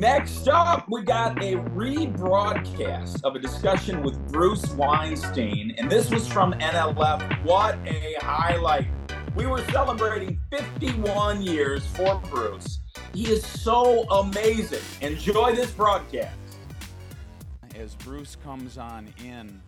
Next 0.00 0.48
up, 0.48 0.86
we 0.88 1.02
got 1.02 1.36
a 1.44 1.56
rebroadcast 1.56 3.22
of 3.22 3.36
a 3.36 3.38
discussion 3.38 4.02
with 4.02 4.32
Bruce 4.32 4.66
Weinstein, 4.70 5.74
and 5.76 5.90
this 5.90 6.08
was 6.08 6.26
from 6.26 6.54
NLF. 6.54 7.44
What 7.44 7.78
a 7.86 8.14
highlight! 8.18 8.88
We 9.36 9.44
were 9.44 9.62
celebrating 9.64 10.40
51 10.50 11.42
years 11.42 11.84
for 11.88 12.18
Bruce. 12.30 12.80
He 13.12 13.30
is 13.30 13.44
so 13.44 14.04
amazing. 14.04 14.80
Enjoy 15.02 15.54
this 15.54 15.70
broadcast. 15.70 16.34
As 17.76 17.94
Bruce 17.96 18.38
comes 18.42 18.78
on 18.78 19.12
in, 19.22 19.60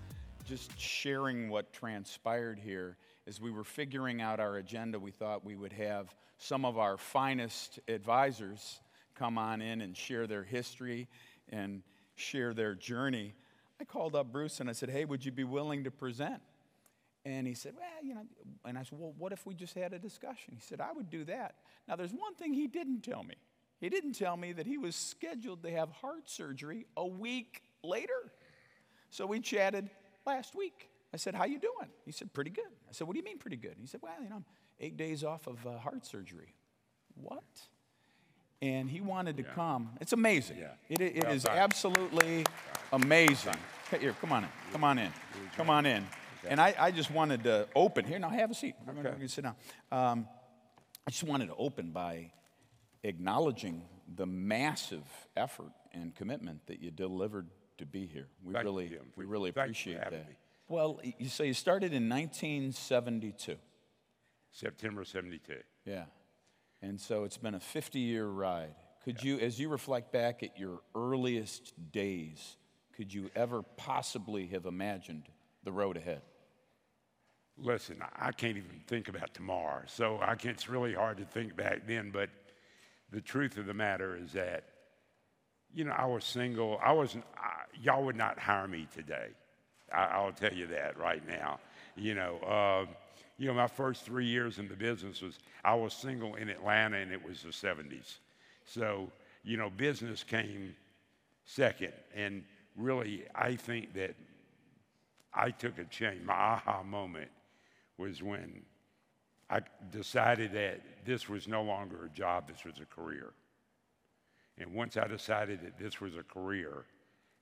just 0.46 0.80
sharing 0.80 1.50
what 1.50 1.74
transpired 1.74 2.58
here, 2.58 2.96
as 3.26 3.38
we 3.38 3.50
were 3.50 3.64
figuring 3.64 4.22
out 4.22 4.40
our 4.40 4.56
agenda, 4.56 4.98
we 4.98 5.10
thought 5.10 5.44
we 5.44 5.56
would 5.56 5.74
have 5.74 6.14
some 6.38 6.64
of 6.64 6.78
our 6.78 6.96
finest 6.96 7.80
advisors 7.86 8.80
come 9.22 9.38
on 9.38 9.62
in 9.62 9.80
and 9.82 9.96
share 9.96 10.26
their 10.26 10.42
history 10.42 11.06
and 11.50 11.82
share 12.16 12.52
their 12.52 12.74
journey. 12.74 13.34
I 13.80 13.84
called 13.84 14.16
up 14.16 14.32
Bruce 14.32 14.58
and 14.58 14.68
I 14.68 14.72
said, 14.72 14.90
Hey, 14.90 15.04
would 15.04 15.24
you 15.24 15.30
be 15.30 15.44
willing 15.44 15.84
to 15.84 15.92
present? 15.92 16.42
And 17.24 17.46
he 17.46 17.54
said, 17.54 17.74
Well, 17.76 18.04
you 18.04 18.16
know, 18.16 18.24
and 18.64 18.76
I 18.76 18.82
said, 18.82 18.98
Well, 18.98 19.14
what 19.16 19.30
if 19.30 19.46
we 19.46 19.54
just 19.54 19.74
had 19.74 19.92
a 19.92 19.98
discussion? 20.00 20.54
He 20.54 20.60
said, 20.60 20.80
I 20.80 20.90
would 20.92 21.08
do 21.08 21.22
that. 21.26 21.54
Now, 21.86 21.94
there's 21.94 22.12
one 22.12 22.34
thing 22.34 22.52
he 22.52 22.66
didn't 22.66 23.02
tell 23.02 23.22
me. 23.22 23.36
He 23.80 23.88
didn't 23.88 24.14
tell 24.14 24.36
me 24.36 24.52
that 24.54 24.66
he 24.66 24.76
was 24.76 24.96
scheduled 24.96 25.62
to 25.62 25.70
have 25.70 25.90
heart 25.90 26.28
surgery 26.28 26.86
a 26.96 27.06
week 27.06 27.62
later. 27.84 28.32
So 29.10 29.26
we 29.26 29.38
chatted 29.38 29.88
last 30.26 30.56
week. 30.56 30.90
I 31.14 31.16
said, 31.16 31.36
How 31.36 31.44
you 31.44 31.60
doing? 31.60 31.90
He 32.04 32.10
said, 32.10 32.32
Pretty 32.32 32.50
good. 32.50 32.72
I 32.88 32.92
said, 32.92 33.06
What 33.06 33.12
do 33.12 33.18
you 33.20 33.24
mean, 33.24 33.38
pretty 33.38 33.56
good? 33.56 33.76
He 33.80 33.86
said, 33.86 34.00
Well, 34.02 34.14
you 34.20 34.30
know, 34.30 34.36
I'm 34.36 34.44
eight 34.80 34.96
days 34.96 35.22
off 35.22 35.46
of 35.46 35.64
uh, 35.64 35.78
heart 35.78 36.04
surgery. 36.06 36.56
What? 37.14 37.44
And 38.62 38.88
he 38.88 39.00
wanted 39.00 39.36
to 39.38 39.42
yeah. 39.42 39.54
come. 39.54 39.90
It's 40.00 40.12
amazing. 40.12 40.58
Yeah. 40.58 40.68
It, 40.88 41.00
it 41.00 41.24
well, 41.24 41.32
is 41.32 41.44
absolutely 41.44 42.46
amazing. 42.92 43.56
Here, 43.90 44.14
come 44.20 44.32
on 44.32 44.44
in. 44.44 44.50
Come 44.72 44.84
on 44.84 44.98
in. 44.98 45.12
Come 45.56 45.68
on 45.68 45.84
in. 45.84 46.06
And 46.48 46.60
I, 46.60 46.74
I 46.78 46.90
just 46.92 47.10
wanted 47.10 47.44
to 47.44 47.66
open 47.74 48.04
here. 48.04 48.18
Now 48.18 48.30
have 48.30 48.52
a 48.52 48.54
seat. 48.54 48.74
Okay. 48.88 49.26
sit 49.26 49.44
down. 49.44 49.56
Um, 49.90 50.28
I 51.06 51.10
just 51.10 51.24
wanted 51.24 51.48
to 51.48 51.56
open 51.56 51.90
by 51.90 52.30
acknowledging 53.02 53.82
the 54.14 54.26
massive 54.26 55.04
effort 55.36 55.72
and 55.92 56.14
commitment 56.14 56.66
that 56.68 56.80
you 56.80 56.90
delivered 56.90 57.48
to 57.78 57.86
be 57.86 58.06
here. 58.06 58.28
We 58.44 58.52
Thank 58.52 58.64
really, 58.64 58.86
you, 58.86 59.00
we 59.16 59.24
really 59.24 59.50
appreciate 59.50 59.98
that. 59.98 60.12
Me. 60.12 60.36
Well, 60.68 61.00
you 61.18 61.28
say 61.28 61.48
you 61.48 61.54
started 61.54 61.92
in 61.92 62.08
1972. 62.08 63.56
September 64.52 65.04
72. 65.04 65.54
Yeah. 65.84 66.04
And 66.82 67.00
so 67.00 67.24
it's 67.24 67.38
been 67.38 67.54
a 67.54 67.60
50 67.60 68.00
year 68.00 68.26
ride. 68.26 68.74
Could 69.04 69.22
yeah. 69.22 69.34
you, 69.34 69.38
as 69.38 69.58
you 69.58 69.68
reflect 69.68 70.12
back 70.12 70.42
at 70.42 70.58
your 70.58 70.80
earliest 70.94 71.72
days, 71.92 72.56
could 72.96 73.12
you 73.12 73.30
ever 73.34 73.62
possibly 73.62 74.48
have 74.48 74.66
imagined 74.66 75.24
the 75.64 75.72
road 75.72 75.96
ahead? 75.96 76.22
Listen, 77.56 78.02
I 78.16 78.32
can't 78.32 78.56
even 78.56 78.80
think 78.86 79.08
about 79.08 79.34
tomorrow. 79.34 79.82
So 79.86 80.18
I 80.20 80.34
can, 80.34 80.50
it's 80.50 80.68
really 80.68 80.94
hard 80.94 81.18
to 81.18 81.24
think 81.24 81.56
back 81.56 81.86
then. 81.86 82.10
But 82.10 82.30
the 83.10 83.20
truth 83.20 83.58
of 83.58 83.66
the 83.66 83.74
matter 83.74 84.16
is 84.16 84.32
that, 84.32 84.64
you 85.74 85.84
know, 85.84 85.92
I 85.92 86.06
was 86.06 86.24
single. 86.24 86.78
I 86.82 86.92
wasn't, 86.92 87.24
I, 87.36 87.64
y'all 87.80 88.04
would 88.04 88.16
not 88.16 88.38
hire 88.38 88.66
me 88.66 88.88
today. 88.94 89.28
I, 89.92 90.24
will 90.24 90.32
tell 90.32 90.52
you 90.52 90.66
that 90.68 90.98
right 90.98 91.26
now. 91.26 91.60
You 91.96 92.14
know, 92.14 92.38
uh, 92.38 92.86
you 93.42 93.48
know, 93.48 93.54
my 93.54 93.66
first 93.66 94.04
three 94.04 94.26
years 94.26 94.60
in 94.60 94.68
the 94.68 94.76
business 94.76 95.20
was 95.20 95.40
I 95.64 95.74
was 95.74 95.94
single 95.94 96.36
in 96.36 96.48
Atlanta 96.48 96.98
and 96.98 97.10
it 97.10 97.20
was 97.26 97.42
the 97.42 97.48
70s. 97.48 98.18
So, 98.64 99.10
you 99.42 99.56
know, 99.56 99.68
business 99.68 100.22
came 100.22 100.76
second. 101.44 101.92
And 102.14 102.44
really, 102.76 103.24
I 103.34 103.56
think 103.56 103.94
that 103.94 104.14
I 105.34 105.50
took 105.50 105.76
a 105.78 105.84
change. 105.86 106.22
My 106.24 106.34
aha 106.34 106.84
moment 106.84 107.32
was 107.98 108.22
when 108.22 108.62
I 109.50 109.62
decided 109.90 110.52
that 110.52 110.80
this 111.04 111.28
was 111.28 111.48
no 111.48 111.64
longer 111.64 112.04
a 112.04 112.10
job, 112.10 112.46
this 112.46 112.64
was 112.64 112.78
a 112.78 112.86
career. 112.86 113.32
And 114.56 114.72
once 114.72 114.96
I 114.96 115.08
decided 115.08 115.62
that 115.62 115.80
this 115.80 116.00
was 116.00 116.16
a 116.16 116.22
career, 116.22 116.84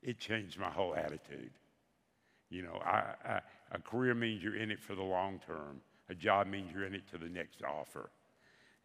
it 0.03 0.19
changed 0.19 0.59
my 0.59 0.71
whole 0.71 0.95
attitude. 0.95 1.51
You 2.49 2.63
know, 2.63 2.81
I, 2.87 3.03
I, 3.23 3.41
a 3.73 3.79
career 3.79 4.15
means 4.15 4.43
you're 4.43 4.57
in 4.57 4.71
it 4.71 4.81
for 4.81 4.95
the 4.95 5.03
long 5.03 5.41
term. 5.47 5.83
A 6.11 6.15
job 6.15 6.49
means 6.49 6.73
you're 6.75 6.85
in 6.85 6.95
it 6.95 7.09
to 7.13 7.19
the 7.19 7.29
next 7.29 7.63
offer. 7.63 8.11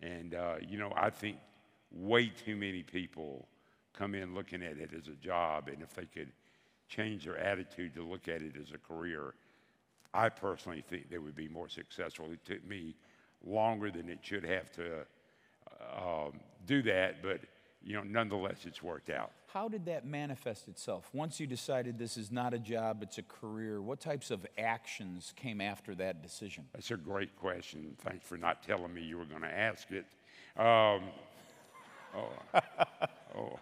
And, 0.01 0.35
uh, 0.35 0.55
you 0.61 0.77
know, 0.77 0.93
I 0.95 1.09
think 1.09 1.37
way 1.91 2.27
too 2.27 2.55
many 2.55 2.83
people 2.83 3.47
come 3.93 4.13
in 4.13 4.35
looking 4.35 4.61
at 4.61 4.77
it 4.77 4.91
as 4.95 5.07
a 5.07 5.15
job, 5.15 5.67
and 5.67 5.81
if 5.81 5.93
they 5.95 6.05
could 6.05 6.31
change 6.87 7.25
their 7.25 7.37
attitude 7.37 7.95
to 7.95 8.03
look 8.03 8.27
at 8.27 8.41
it 8.41 8.55
as 8.61 8.71
a 8.73 8.77
career, 8.77 9.33
I 10.13 10.29
personally 10.29 10.83
think 10.87 11.09
they 11.09 11.17
would 11.17 11.35
be 11.35 11.47
more 11.47 11.67
successful. 11.67 12.31
It 12.31 12.45
took 12.45 12.65
me 12.67 12.95
longer 13.43 13.89
than 13.89 14.07
it 14.07 14.19
should 14.21 14.45
have 14.45 14.71
to 14.73 15.05
uh, 15.97 16.31
do 16.65 16.81
that, 16.83 17.23
but 17.23 17.41
you 17.83 17.93
know, 17.93 18.03
nonetheless, 18.03 18.65
it's 18.65 18.83
worked 18.83 19.09
out. 19.09 19.31
How 19.55 19.69
did 19.69 19.85
that 19.85 20.05
manifest 20.05 20.67
itself? 20.67 21.09
Once 21.13 21.39
you 21.39 21.47
decided 21.47 21.97
this 21.97 22.17
is 22.17 22.29
not 22.29 22.53
a 22.53 22.59
job, 22.59 23.01
it's 23.01 23.19
a 23.19 23.23
career, 23.23 23.81
what 23.81 24.01
types 24.01 24.29
of 24.29 24.45
actions 24.57 25.31
came 25.37 25.61
after 25.61 25.95
that 25.95 26.21
decision? 26.21 26.65
That's 26.73 26.91
a 26.91 26.97
great 26.97 27.37
question. 27.37 27.95
Thanks 27.99 28.27
for 28.27 28.35
not 28.35 28.63
telling 28.63 28.93
me 28.93 29.01
you 29.01 29.17
were 29.17 29.23
going 29.23 29.43
to 29.43 29.57
ask 29.57 29.87
it. 29.91 30.05
Um, 30.57 31.03
oh, 33.37 33.57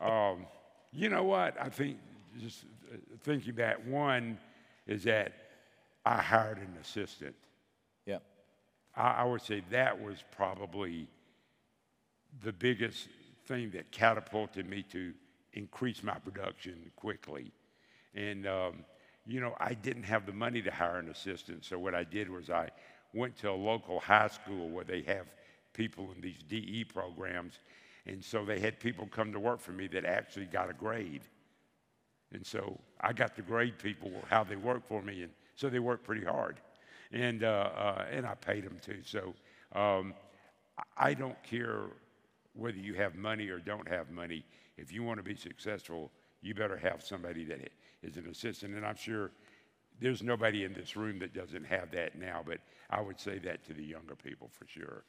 oh, 0.00 0.08
um, 0.08 0.46
you 0.92 1.08
know 1.08 1.24
what? 1.24 1.60
I 1.60 1.68
think 1.68 1.98
just 2.40 2.66
uh, 2.88 2.98
thinking 3.24 3.56
that 3.56 3.84
one 3.84 4.38
is 4.86 5.02
that 5.02 5.32
I 6.06 6.22
hired 6.22 6.58
an 6.58 6.76
assistant. 6.80 7.34
Yeah. 8.06 8.18
I, 8.94 9.08
I 9.08 9.24
would 9.24 9.42
say 9.42 9.64
that 9.70 10.00
was 10.00 10.22
probably 10.30 11.08
the 12.44 12.52
biggest 12.52 13.08
thing 13.48 13.70
that 13.70 13.90
catapulted 13.90 14.68
me 14.68 14.84
to 14.92 15.12
increase 15.54 16.02
my 16.02 16.14
production 16.18 16.92
quickly. 16.94 17.50
And, 18.14 18.46
um, 18.46 18.84
you 19.26 19.40
know, 19.40 19.54
I 19.58 19.74
didn't 19.74 20.04
have 20.04 20.26
the 20.26 20.32
money 20.32 20.62
to 20.62 20.70
hire 20.70 20.98
an 20.98 21.08
assistant. 21.08 21.64
So 21.64 21.78
what 21.78 21.94
I 21.94 22.04
did 22.04 22.30
was 22.30 22.50
I 22.50 22.68
went 23.14 23.36
to 23.38 23.50
a 23.50 23.52
local 23.52 23.98
high 23.98 24.28
school 24.28 24.68
where 24.68 24.84
they 24.84 25.02
have 25.02 25.26
people 25.72 26.10
in 26.14 26.20
these 26.20 26.42
DE 26.48 26.84
programs. 26.84 27.58
And 28.06 28.22
so 28.22 28.44
they 28.44 28.60
had 28.60 28.78
people 28.78 29.08
come 29.10 29.32
to 29.32 29.40
work 29.40 29.60
for 29.60 29.72
me 29.72 29.86
that 29.88 30.04
actually 30.04 30.46
got 30.46 30.70
a 30.70 30.74
grade. 30.74 31.22
And 32.32 32.44
so 32.46 32.78
I 33.00 33.12
got 33.12 33.34
to 33.36 33.42
grade 33.42 33.78
people 33.78 34.12
how 34.28 34.44
they 34.44 34.56
work 34.56 34.86
for 34.86 35.02
me. 35.02 35.22
And 35.22 35.32
so 35.56 35.68
they 35.68 35.78
worked 35.78 36.04
pretty 36.04 36.24
hard. 36.24 36.60
And, 37.12 37.42
uh, 37.42 37.70
uh, 37.74 38.04
and 38.10 38.26
I 38.26 38.34
paid 38.34 38.64
them 38.64 38.78
too. 38.82 39.00
So 39.04 39.34
um, 39.72 40.14
I 40.96 41.14
don't 41.14 41.42
care 41.42 41.84
whether 42.54 42.78
you 42.78 42.94
have 42.94 43.14
money 43.14 43.48
or 43.48 43.58
don't 43.58 43.88
have 43.88 44.10
money, 44.10 44.44
if 44.76 44.92
you 44.92 45.02
want 45.02 45.18
to 45.18 45.22
be 45.22 45.36
successful, 45.36 46.10
you 46.40 46.54
better 46.54 46.76
have 46.76 47.02
somebody 47.02 47.44
that 47.44 47.70
is 48.02 48.16
an 48.16 48.26
assistant. 48.26 48.74
And 48.74 48.84
I'm 48.86 48.96
sure 48.96 49.30
there's 50.00 50.22
nobody 50.22 50.64
in 50.64 50.72
this 50.72 50.96
room 50.96 51.18
that 51.18 51.34
doesn't 51.34 51.64
have 51.64 51.90
that 51.92 52.18
now, 52.18 52.42
but 52.46 52.58
I 52.90 53.00
would 53.00 53.18
say 53.18 53.38
that 53.40 53.64
to 53.66 53.74
the 53.74 53.84
younger 53.84 54.14
people 54.14 54.48
for 54.52 54.66
sure. 54.66 55.04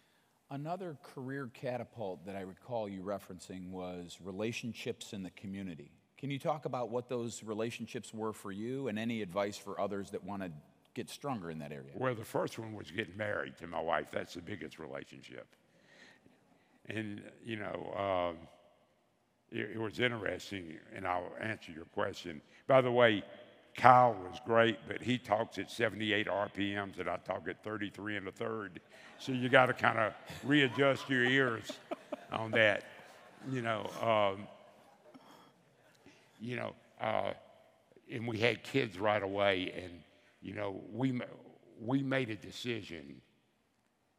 Another 0.51 0.97
career 1.03 1.51
catapult 1.53 2.25
that 2.25 2.35
I 2.35 2.41
recall 2.41 2.89
you 2.89 3.03
referencing 3.03 3.69
was 3.69 4.17
relationships 4.23 5.13
in 5.13 5.21
the 5.21 5.29
community. 5.31 5.91
Can 6.17 6.31
you 6.31 6.39
talk 6.39 6.65
about 6.65 6.89
what 6.89 7.07
those 7.07 7.43
relationships 7.43 8.13
were 8.13 8.33
for 8.33 8.51
you 8.51 8.87
and 8.87 8.97
any 8.97 9.21
advice 9.21 9.57
for 9.57 9.79
others 9.79 10.09
that 10.11 10.23
want 10.23 10.41
to 10.41 10.51
get 10.95 11.09
stronger 11.09 11.51
in 11.51 11.59
that 11.59 11.71
area? 11.71 11.91
Well, 11.93 12.15
the 12.15 12.25
first 12.25 12.57
one 12.57 12.73
was 12.73 12.89
getting 12.89 13.15
married 13.15 13.57
to 13.59 13.67
my 13.67 13.79
wife. 13.79 14.07
That's 14.11 14.33
the 14.33 14.41
biggest 14.41 14.79
relationship. 14.79 15.55
And, 16.89 17.21
you 17.45 17.57
know, 17.57 18.31
um, 18.31 18.37
it, 19.51 19.71
it, 19.75 19.79
was 19.79 19.99
interesting, 19.99 20.77
and 20.95 21.07
I'll 21.07 21.31
answer 21.39 21.71
your 21.71 21.85
question. 21.85 22.41
By 22.67 22.81
the 22.81 22.91
way, 22.91 23.23
Kyle 23.75 24.13
was 24.13 24.39
great, 24.45 24.79
but 24.87 25.01
he 25.01 25.17
talks 25.17 25.57
at 25.57 25.69
78 25.69 26.27
RPMs, 26.27 26.99
and 26.99 27.09
I 27.09 27.17
talk 27.17 27.47
at 27.47 27.63
33 27.63 28.17
and 28.17 28.27
a 28.27 28.31
third. 28.31 28.81
So 29.19 29.31
you 29.31 29.49
got 29.49 29.67
to 29.67 29.73
kind 29.73 29.99
of 29.99 30.13
readjust 30.43 31.09
your 31.09 31.23
ears 31.23 31.71
on 32.31 32.51
that. 32.51 32.83
You 33.49 33.61
know, 33.61 33.89
um, 34.01 34.47
you 36.41 36.55
know, 36.55 36.73
uh, 36.99 37.33
and 38.11 38.27
we 38.27 38.37
had 38.39 38.63
kids 38.63 38.99
right 38.99 39.21
away, 39.21 39.73
and 39.81 39.93
you 40.41 40.53
know, 40.53 40.81
we 40.91 41.21
we 41.81 42.03
made 42.03 42.29
a 42.29 42.35
decision 42.35 43.21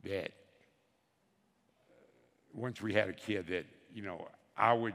that 0.04 0.32
once 2.54 2.80
we 2.80 2.92
had 2.92 3.08
a 3.08 3.12
kid 3.12 3.46
that, 3.48 3.66
you 3.94 4.02
know, 4.02 4.28
I 4.56 4.72
would 4.72 4.94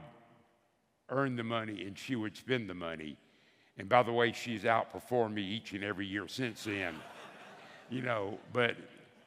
earn 1.08 1.36
the 1.36 1.44
money 1.44 1.84
and 1.84 1.96
she 1.98 2.16
would 2.16 2.36
spend 2.36 2.68
the 2.68 2.74
money. 2.74 3.16
And 3.78 3.88
by 3.88 4.02
the 4.02 4.12
way, 4.12 4.32
she's 4.32 4.62
outperformed 4.62 5.34
me 5.34 5.42
each 5.42 5.72
and 5.72 5.84
every 5.84 6.06
year 6.06 6.28
since 6.28 6.64
then. 6.64 6.94
you 7.90 8.02
know, 8.02 8.38
but 8.52 8.76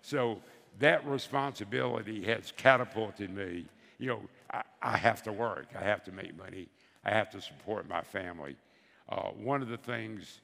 so 0.01 0.39
that 0.79 1.05
responsibility 1.05 2.23
has 2.25 2.51
catapulted 2.55 3.29
me 3.29 3.65
you 3.99 4.07
know, 4.07 4.21
I, 4.51 4.63
I 4.81 4.97
have 4.97 5.21
to 5.23 5.31
work. 5.31 5.67
I 5.77 5.83
have 5.83 6.03
to 6.05 6.11
make 6.11 6.35
money. 6.37 6.69
I 7.05 7.11
have 7.11 7.29
to 7.31 7.41
support 7.41 7.87
my 7.87 8.01
family. 8.01 8.55
Uh, 9.09 9.29
one 9.29 9.61
of 9.61 9.67
the 9.67 9.77
things, 9.77 10.41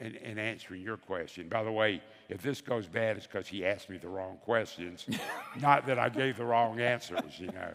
in, 0.00 0.16
in, 0.16 0.38
answering 0.38 0.82
your 0.82 0.96
question, 0.96 1.48
by 1.48 1.62
the 1.62 1.70
way, 1.70 2.02
if 2.28 2.42
this 2.42 2.60
goes 2.60 2.86
bad, 2.86 3.16
it's 3.16 3.26
because 3.26 3.46
he 3.46 3.64
asked 3.64 3.90
me 3.90 3.98
the 3.98 4.08
wrong 4.08 4.38
questions, 4.42 5.06
not 5.60 5.86
that 5.86 5.98
I 5.98 6.08
gave 6.08 6.38
the 6.38 6.44
wrong 6.44 6.80
answers, 6.80 7.38
you 7.38 7.48
know. 7.48 7.72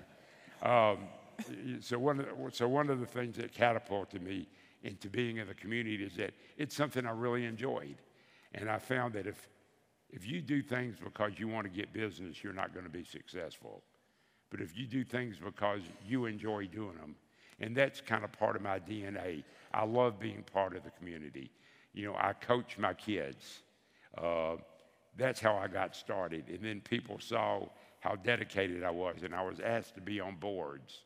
Um, 0.62 1.00
so, 1.82 2.00
one 2.00 2.20
of 2.20 2.26
the, 2.26 2.52
so 2.52 2.68
one 2.68 2.90
of 2.90 3.00
the 3.00 3.06
things 3.06 3.38
that 3.38 3.54
catapulted 3.54 4.22
me 4.22 4.48
into 4.84 5.10
being 5.10 5.38
in 5.38 5.48
the 5.48 5.54
community 5.54 6.04
is 6.04 6.16
that 6.16 6.34
it's 6.58 6.76
something 6.76 7.06
I 7.06 7.12
really 7.12 7.46
enjoyed. 7.46 7.98
And 8.54 8.70
I 8.70 8.78
found 8.78 9.14
that 9.14 9.28
if, 9.28 9.50
if 10.10 10.26
you 10.26 10.42
do 10.42 10.62
things 10.62 10.96
because 11.04 11.34
you 11.38 11.48
want 11.48 11.66
to 11.66 11.70
get 11.70 11.92
business, 11.92 12.44
you're 12.44 12.54
not 12.54 12.74
going 12.74 12.86
to 12.86 12.92
be 12.92 13.04
successful. 13.04 13.84
But 14.50 14.62
if 14.62 14.78
you 14.78 14.86
do 14.88 15.04
things 15.04 15.38
because 15.44 15.82
you 16.08 16.26
enjoy 16.26 16.68
doing 16.68 16.96
them, 16.96 17.16
and 17.60 17.76
that's 17.76 18.00
kind 18.00 18.24
of 18.24 18.32
part 18.32 18.56
of 18.56 18.62
my 18.62 18.80
DNA, 18.80 19.44
I 19.74 19.86
love 19.86 20.20
being 20.20 20.44
part 20.54 20.76
of 20.76 20.84
the 20.84 20.92
community. 20.92 21.52
You 21.96 22.08
know, 22.08 22.16
I 22.16 22.34
coach 22.34 22.78
my 22.78 22.94
kids. 22.94 23.62
Uh, 24.18 24.58
that's 25.18 25.40
how 25.40 25.56
I 25.56 25.68
got 25.68 25.96
started. 25.96 26.44
And 26.50 26.60
then 26.62 26.82
people 26.82 27.20
saw 27.20 27.68
how 28.02 28.16
dedicated 28.18 28.84
I 28.84 28.92
was, 28.92 29.24
and 29.24 29.34
I 29.34 29.42
was 29.44 29.62
asked 29.62 29.96
to 29.96 30.02
be 30.02 30.20
on 30.20 30.36
boards. 30.36 31.06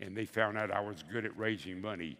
And 0.00 0.16
they 0.16 0.24
found 0.24 0.58
out 0.58 0.72
I 0.72 0.80
was 0.80 1.04
good 1.04 1.24
at 1.24 1.38
raising 1.38 1.80
money. 1.80 2.18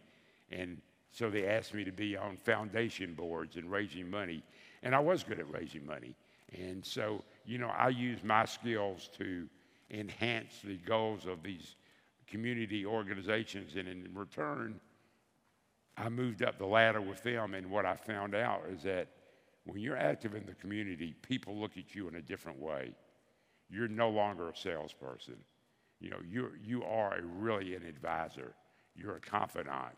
And 0.49 0.81
so 1.11 1.29
they 1.29 1.45
asked 1.45 1.73
me 1.73 1.83
to 1.83 1.91
be 1.91 2.15
on 2.15 2.37
foundation 2.37 3.13
boards 3.15 3.57
and 3.57 3.69
raising 3.69 4.09
money. 4.09 4.43
And 4.81 4.95
I 4.95 4.99
was 4.99 5.23
good 5.23 5.39
at 5.39 5.51
raising 5.51 5.85
money. 5.85 6.15
And 6.53 6.85
so, 6.85 7.21
you 7.45 7.57
know, 7.57 7.67
I 7.67 7.89
use 7.89 8.23
my 8.23 8.45
skills 8.45 9.09
to 9.17 9.45
enhance 9.91 10.53
the 10.63 10.77
goals 10.77 11.25
of 11.25 11.43
these 11.43 11.75
community 12.27 12.85
organizations. 12.85 13.75
And 13.75 13.89
in 13.89 14.09
return, 14.13 14.79
I 15.97 16.09
moved 16.09 16.43
up 16.43 16.57
the 16.57 16.65
ladder 16.65 17.01
with 17.01 17.23
them. 17.23 17.53
And 17.53 17.69
what 17.69 17.85
I 17.85 17.95
found 17.95 18.35
out 18.35 18.63
is 18.69 18.83
that 18.83 19.07
when 19.63 19.79
you're 19.79 19.97
active 19.97 20.35
in 20.35 20.45
the 20.45 20.53
community, 20.55 21.15
people 21.21 21.57
look 21.57 21.77
at 21.77 21.95
you 21.95 22.07
in 22.07 22.15
a 22.15 22.21
different 22.21 22.59
way. 22.59 22.93
You're 23.69 23.87
no 23.87 24.09
longer 24.09 24.49
a 24.49 24.55
salesperson. 24.55 25.37
You 25.99 26.11
know, 26.11 26.19
you're, 26.29 26.51
you 26.63 26.83
are 26.83 27.17
really 27.37 27.75
an 27.75 27.83
advisor. 27.83 28.53
You're 28.95 29.15
a 29.15 29.21
confidant. 29.21 29.95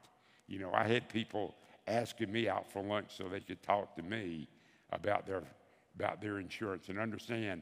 You 0.47 0.59
know, 0.59 0.71
I 0.73 0.87
had 0.87 1.09
people 1.09 1.55
asking 1.87 2.31
me 2.31 2.47
out 2.47 2.71
for 2.71 2.81
lunch 2.81 3.17
so 3.17 3.27
they 3.27 3.39
could 3.39 3.61
talk 3.63 3.95
to 3.95 4.03
me 4.03 4.47
about 4.91 5.25
their, 5.25 5.43
about 5.95 6.21
their 6.21 6.39
insurance 6.39 6.89
and 6.89 6.99
understand 6.99 7.61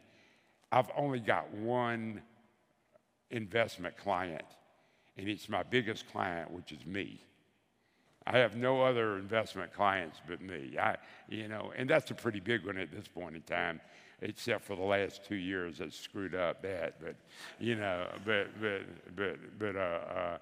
I've 0.71 0.89
only 0.97 1.19
got 1.19 1.49
one 1.53 2.21
investment 3.29 3.97
client, 3.97 4.45
and 5.17 5.29
it's 5.29 5.47
my 5.47 5.63
biggest 5.63 6.11
client, 6.11 6.51
which 6.51 6.71
is 6.71 6.85
me. 6.85 7.21
I 8.27 8.37
have 8.39 8.55
no 8.55 8.81
other 8.81 9.17
investment 9.17 9.71
clients 9.73 10.19
but 10.27 10.41
me. 10.41 10.75
I, 10.81 10.95
you 11.29 11.47
know, 11.47 11.71
and 11.75 11.89
that's 11.89 12.09
a 12.11 12.15
pretty 12.15 12.39
big 12.39 12.65
one 12.65 12.77
at 12.77 12.91
this 12.91 13.07
point 13.07 13.35
in 13.35 13.41
time, 13.43 13.79
except 14.21 14.63
for 14.63 14.75
the 14.75 14.83
last 14.83 15.23
two 15.23 15.35
years 15.35 15.77
that 15.77 15.93
screwed 15.93 16.33
up 16.33 16.61
that. 16.63 16.95
But, 16.99 17.15
you 17.59 17.75
know, 17.75 18.07
but 18.25 18.47
but 18.59 18.81
but 19.15 19.59
but 19.59 19.75
uh, 19.75 20.37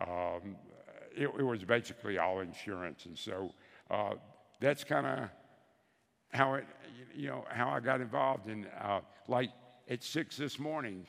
uh, 0.00 0.04
um, 0.04 0.56
it, 1.16 1.24
it, 1.24 1.42
was 1.42 1.64
basically 1.64 2.18
all 2.18 2.40
insurance, 2.40 3.06
and 3.06 3.16
so 3.16 3.52
uh, 3.90 4.14
that's 4.60 4.84
kind 4.84 5.06
of 5.06 5.28
how 6.32 6.54
it, 6.54 6.66
you 7.14 7.28
know, 7.28 7.44
how 7.48 7.70
I 7.70 7.80
got 7.80 8.00
involved 8.00 8.48
in. 8.48 8.66
Uh, 8.80 9.00
like 9.28 9.50
at 9.88 10.02
six 10.02 10.36
this 10.36 10.58
morning, 10.58 11.06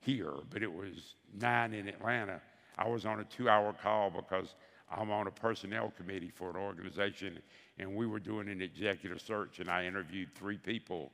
here, 0.00 0.32
but 0.50 0.62
it 0.62 0.72
was 0.72 1.14
nine 1.38 1.74
in 1.74 1.88
Atlanta. 1.88 2.40
I 2.78 2.88
was 2.88 3.04
on 3.04 3.20
a 3.20 3.24
two 3.24 3.48
hour 3.48 3.74
call 3.82 4.10
because 4.10 4.54
I'm 4.90 5.10
on 5.10 5.26
a 5.26 5.30
personnel 5.30 5.92
committee 5.96 6.30
for 6.34 6.50
an 6.50 6.56
organization, 6.56 7.38
and 7.78 7.94
we 7.94 8.06
were 8.06 8.20
doing 8.20 8.48
an 8.48 8.62
executive 8.62 9.20
search, 9.20 9.58
and 9.58 9.68
I 9.68 9.84
interviewed 9.84 10.34
three 10.34 10.58
people 10.58 11.10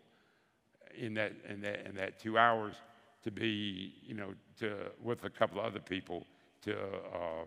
in 0.95 1.15
that, 1.15 1.33
in 1.49 1.61
that, 1.63 1.87
in 1.87 1.95
that 1.97 2.19
two 2.19 2.37
hours 2.37 2.75
to 3.25 3.31
be, 3.31 3.95
you 4.03 4.15
know, 4.15 4.35
to, 4.59 4.77
with 5.03 5.25
a 5.25 5.31
couple 5.31 5.61
of 5.61 5.67
other 5.67 5.81
people 5.81 6.27
to 6.63 6.77
um, 7.15 7.47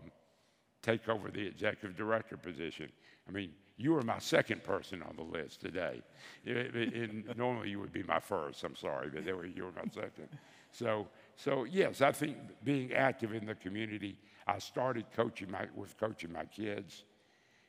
take 0.81 1.07
over 1.09 1.29
the 1.29 1.45
executive 1.45 1.95
director 1.95 2.37
position. 2.37 2.89
I 3.27 3.31
mean, 3.31 3.51
you 3.77 3.93
were 3.93 4.01
my 4.01 4.19
second 4.19 4.63
person 4.63 5.03
on 5.03 5.15
the 5.15 5.23
list 5.23 5.61
today. 5.61 6.01
and 6.45 7.25
normally 7.37 7.69
you 7.69 7.79
would 7.79 7.91
be 7.91 8.03
my 8.03 8.19
first, 8.19 8.63
I'm 8.63 8.75
sorry, 8.75 9.09
but 9.09 9.25
were, 9.25 9.45
you 9.45 9.63
were 9.63 9.71
my 9.71 9.89
second. 9.93 10.29
So, 10.71 11.07
so 11.35 11.65
yes, 11.65 12.01
I 12.01 12.11
think 12.11 12.37
being 12.63 12.93
active 12.93 13.33
in 13.33 13.45
the 13.45 13.55
community, 13.55 14.17
I 14.47 14.59
started 14.59 15.05
coaching 15.15 15.49
my, 15.51 15.67
with 15.75 15.97
coaching 15.97 16.31
my 16.31 16.45
kids. 16.45 17.03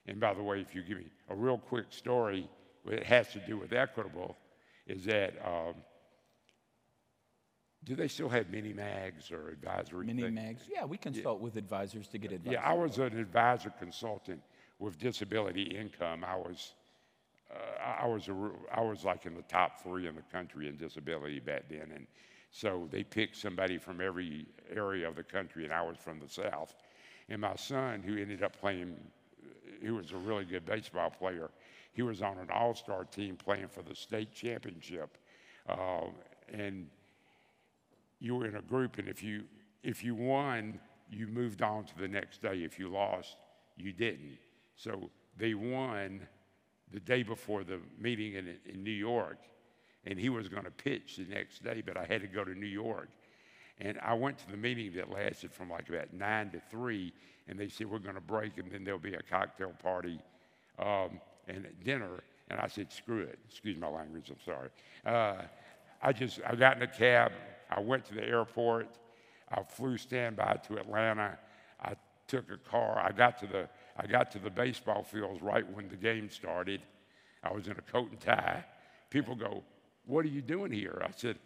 And 0.06 0.20
by 0.20 0.34
the 0.34 0.42
way, 0.42 0.60
if 0.60 0.74
you 0.74 0.82
give 0.82 0.98
me 0.98 1.06
a 1.28 1.34
real 1.34 1.58
quick 1.58 1.86
story, 1.90 2.48
it 2.86 3.02
has 3.04 3.28
to 3.32 3.40
do 3.40 3.58
with 3.58 3.72
equitable, 3.72 4.36
is 4.86 5.04
that 5.04 5.34
um, 5.44 5.74
do 7.84 7.94
they 7.94 8.08
still 8.08 8.28
have 8.28 8.50
mini 8.50 8.72
mags 8.72 9.30
or 9.30 9.48
advisory? 9.48 10.06
Mini 10.06 10.30
mags, 10.30 10.62
yeah, 10.72 10.84
we 10.84 10.96
consult 10.96 11.38
yeah. 11.38 11.44
with 11.44 11.56
advisors 11.56 12.08
to 12.08 12.18
get 12.18 12.32
advice. 12.32 12.52
Yeah, 12.52 12.62
I 12.62 12.74
was 12.74 12.98
an 12.98 13.18
advisor 13.18 13.70
consultant 13.70 14.40
with 14.78 14.98
disability 14.98 15.62
income. 15.62 16.24
I 16.24 16.36
was, 16.36 16.74
uh, 17.50 18.02
I 18.02 18.06
was, 18.06 18.28
a, 18.28 18.50
I 18.72 18.80
was 18.82 19.04
like 19.04 19.26
in 19.26 19.34
the 19.34 19.42
top 19.42 19.82
three 19.82 20.06
in 20.06 20.14
the 20.14 20.22
country 20.32 20.68
in 20.68 20.76
disability 20.76 21.40
back 21.40 21.64
then, 21.68 21.90
and 21.94 22.06
so 22.56 22.88
they 22.90 23.04
picked 23.04 23.36
somebody 23.36 23.76
from 23.76 24.00
every 24.00 24.46
area 24.74 25.06
of 25.06 25.14
the 25.14 25.22
country, 25.22 25.64
and 25.64 25.72
I 25.74 25.82
was 25.82 25.98
from 25.98 26.18
the 26.18 26.28
South. 26.28 26.74
And 27.28 27.42
my 27.42 27.54
son, 27.54 28.02
who 28.02 28.16
ended 28.16 28.42
up 28.42 28.58
playing, 28.58 28.96
he 29.82 29.90
was 29.90 30.12
a 30.12 30.16
really 30.16 30.46
good 30.46 30.64
baseball 30.64 31.10
player, 31.10 31.50
he 31.92 32.00
was 32.00 32.22
on 32.22 32.38
an 32.38 32.48
all 32.50 32.74
star 32.74 33.04
team 33.04 33.36
playing 33.36 33.68
for 33.68 33.82
the 33.82 33.94
state 33.94 34.32
championship. 34.32 35.18
Uh, 35.68 36.06
and 36.50 36.86
you 38.20 38.36
were 38.36 38.46
in 38.46 38.56
a 38.56 38.62
group, 38.62 38.96
and 38.96 39.06
if 39.06 39.22
you, 39.22 39.44
if 39.82 40.02
you 40.02 40.14
won, 40.14 40.80
you 41.10 41.26
moved 41.26 41.60
on 41.60 41.84
to 41.84 41.98
the 41.98 42.08
next 42.08 42.40
day. 42.40 42.64
If 42.64 42.78
you 42.78 42.88
lost, 42.88 43.36
you 43.76 43.92
didn't. 43.92 44.38
So 44.76 45.10
they 45.36 45.52
won 45.52 46.26
the 46.90 47.00
day 47.00 47.22
before 47.22 47.64
the 47.64 47.80
meeting 47.98 48.32
in, 48.32 48.56
in 48.64 48.82
New 48.82 48.90
York 48.90 49.40
and 50.06 50.18
he 50.18 50.28
was 50.28 50.48
going 50.48 50.64
to 50.64 50.70
pitch 50.70 51.16
the 51.16 51.34
next 51.34 51.64
day, 51.64 51.82
but 51.84 51.96
I 51.96 52.06
had 52.06 52.20
to 52.22 52.28
go 52.28 52.44
to 52.44 52.54
New 52.54 52.66
York. 52.66 53.08
And 53.80 53.98
I 54.02 54.14
went 54.14 54.38
to 54.38 54.50
the 54.50 54.56
meeting 54.56 54.94
that 54.94 55.10
lasted 55.10 55.52
from 55.52 55.68
like 55.68 55.88
about 55.88 56.14
nine 56.14 56.50
to 56.50 56.60
three, 56.70 57.12
and 57.48 57.58
they 57.58 57.68
said, 57.68 57.90
We're 57.90 57.98
going 57.98 58.14
to 58.14 58.20
break, 58.20 58.56
and 58.56 58.70
then 58.70 58.84
there'll 58.84 58.98
be 58.98 59.14
a 59.14 59.22
cocktail 59.22 59.72
party 59.82 60.18
um, 60.78 61.20
and 61.48 61.66
dinner. 61.84 62.22
And 62.48 62.60
I 62.60 62.68
said, 62.68 62.90
Screw 62.92 63.20
it. 63.20 63.38
Excuse 63.50 63.76
my 63.76 63.88
language, 63.88 64.30
I'm 64.30 64.36
sorry. 64.44 64.70
Uh, 65.04 65.42
I 66.00 66.12
just, 66.12 66.40
I 66.46 66.54
got 66.54 66.76
in 66.76 66.82
a 66.82 66.86
cab, 66.86 67.32
I 67.68 67.80
went 67.80 68.06
to 68.06 68.14
the 68.14 68.24
airport, 68.24 68.88
I 69.50 69.62
flew 69.62 69.98
standby 69.98 70.60
to 70.68 70.78
Atlanta. 70.78 71.38
I 71.82 71.94
took 72.28 72.50
a 72.50 72.56
car, 72.56 72.98
I 72.98 73.12
got 73.12 73.38
to 73.40 73.46
the, 73.46 73.68
I 73.96 74.06
got 74.06 74.30
to 74.32 74.38
the 74.38 74.50
baseball 74.50 75.02
fields 75.02 75.42
right 75.42 75.70
when 75.74 75.88
the 75.88 75.96
game 75.96 76.30
started. 76.30 76.80
I 77.42 77.52
was 77.52 77.66
in 77.66 77.72
a 77.72 77.92
coat 77.92 78.10
and 78.10 78.20
tie. 78.20 78.64
People 79.10 79.34
go, 79.34 79.62
what 80.06 80.24
are 80.24 80.28
you 80.28 80.42
doing 80.42 80.72
here? 80.72 81.02
I 81.04 81.10
said, 81.14 81.38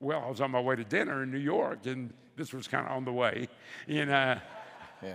Well, 0.00 0.22
I 0.24 0.28
was 0.28 0.40
on 0.40 0.50
my 0.50 0.60
way 0.60 0.76
to 0.76 0.84
dinner 0.84 1.22
in 1.22 1.30
New 1.30 1.38
York, 1.38 1.86
and 1.86 2.12
this 2.36 2.52
was 2.52 2.68
kind 2.68 2.86
of 2.86 2.92
on 2.92 3.04
the 3.04 3.12
way. 3.12 3.48
And, 3.88 4.10
uh, 4.10 4.36
yeah. 5.02 5.14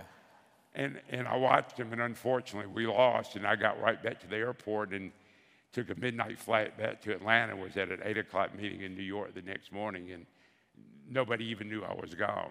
and, 0.74 1.00
and 1.10 1.28
I 1.28 1.36
watched 1.36 1.78
him, 1.78 1.92
and 1.92 2.00
unfortunately, 2.00 2.70
we 2.72 2.86
lost, 2.86 3.36
and 3.36 3.46
I 3.46 3.56
got 3.56 3.80
right 3.80 4.02
back 4.02 4.20
to 4.20 4.26
the 4.26 4.36
airport 4.36 4.92
and 4.92 5.12
took 5.72 5.90
a 5.90 5.94
midnight 5.94 6.38
flight 6.38 6.76
back 6.78 7.00
to 7.02 7.12
Atlanta, 7.12 7.56
was 7.56 7.76
at 7.76 7.90
an 7.90 8.00
8 8.02 8.18
o'clock 8.18 8.56
meeting 8.56 8.82
in 8.82 8.94
New 8.94 9.02
York 9.02 9.34
the 9.34 9.42
next 9.42 9.72
morning, 9.72 10.12
and 10.12 10.26
nobody 11.08 11.44
even 11.46 11.68
knew 11.68 11.82
I 11.82 11.94
was 11.94 12.14
gone. 12.14 12.50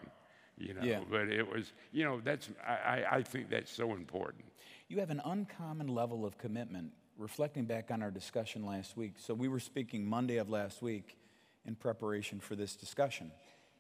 You 0.58 0.76
know, 0.76 0.84
yeah. 0.84 1.00
but 1.10 1.30
it 1.30 1.50
was, 1.50 1.72
you 1.92 2.04
know, 2.04 2.22
that's, 2.24 2.50
I, 2.68 3.04
I 3.10 3.24
think 3.24 3.50
that's 3.50 3.72
so 3.72 3.94
important. 3.94 4.46
You 4.90 5.00
have 5.00 5.10
an 5.10 5.22
uncommon 5.26 5.88
level 5.88 6.26
of 6.26 6.38
commitment 6.38 6.92
reflecting 7.18 7.66
back 7.66 7.92
on 7.92 8.02
our 8.02 8.12
discussion 8.12 8.66
last 8.66 8.98
week, 8.98 9.14
so 9.18 9.34
we 9.34 9.48
were 9.48 9.60
speaking 9.60 10.06
Monday 10.06 10.38
of 10.38 10.50
last 10.50 10.82
week 10.82 11.18
in 11.66 11.76
preparation 11.76 12.40
for 12.40 12.56
this 12.56 12.76
discussion. 12.76 13.32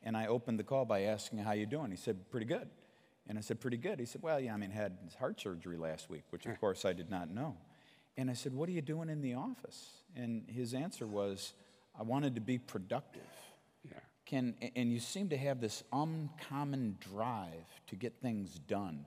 And 0.04 0.18
I 0.18 0.28
opened 0.28 0.60
the 0.60 0.64
call 0.64 0.86
by 0.86 1.02
asking, 1.04 1.40
How 1.40 1.54
you 1.54 1.66
doing? 1.66 1.92
He 1.92 1.98
said, 1.98 2.30
Pretty 2.32 2.46
good. 2.46 2.70
And 3.28 3.38
I 3.38 3.42
said, 3.42 3.60
Pretty 3.60 3.78
good. 3.78 4.00
He 4.00 4.06
said, 4.06 4.22
Well, 4.22 4.40
yeah, 4.40 4.54
I 4.54 4.58
mean, 4.58 4.72
had 4.72 4.98
heart 5.20 5.40
surgery 5.40 5.78
last 5.78 6.10
week, 6.10 6.24
which 6.30 6.46
of 6.46 6.54
hmm. 6.54 6.60
course 6.60 6.86
I 6.86 6.94
did 6.94 7.10
not 7.10 7.30
know. 7.30 7.56
And 8.18 8.30
I 8.30 8.34
said, 8.34 8.54
What 8.54 8.70
are 8.70 8.74
you 8.74 8.82
doing 8.82 9.10
in 9.10 9.22
the 9.22 9.36
office? 9.36 9.90
And 10.16 10.44
his 10.48 10.74
answer 10.74 11.08
was, 11.08 11.54
I 11.98 12.04
wanted 12.04 12.36
to 12.36 12.42
be 12.42 12.58
productive. 12.58 13.22
Yeah. 13.86 14.00
Can, 14.26 14.56
and 14.76 14.92
you 14.92 15.00
seem 15.00 15.30
to 15.30 15.38
have 15.38 15.60
this 15.60 15.84
uncommon 15.92 16.98
drive 17.00 17.66
to 17.88 17.96
get 17.96 18.14
things 18.22 18.60
done. 18.68 19.06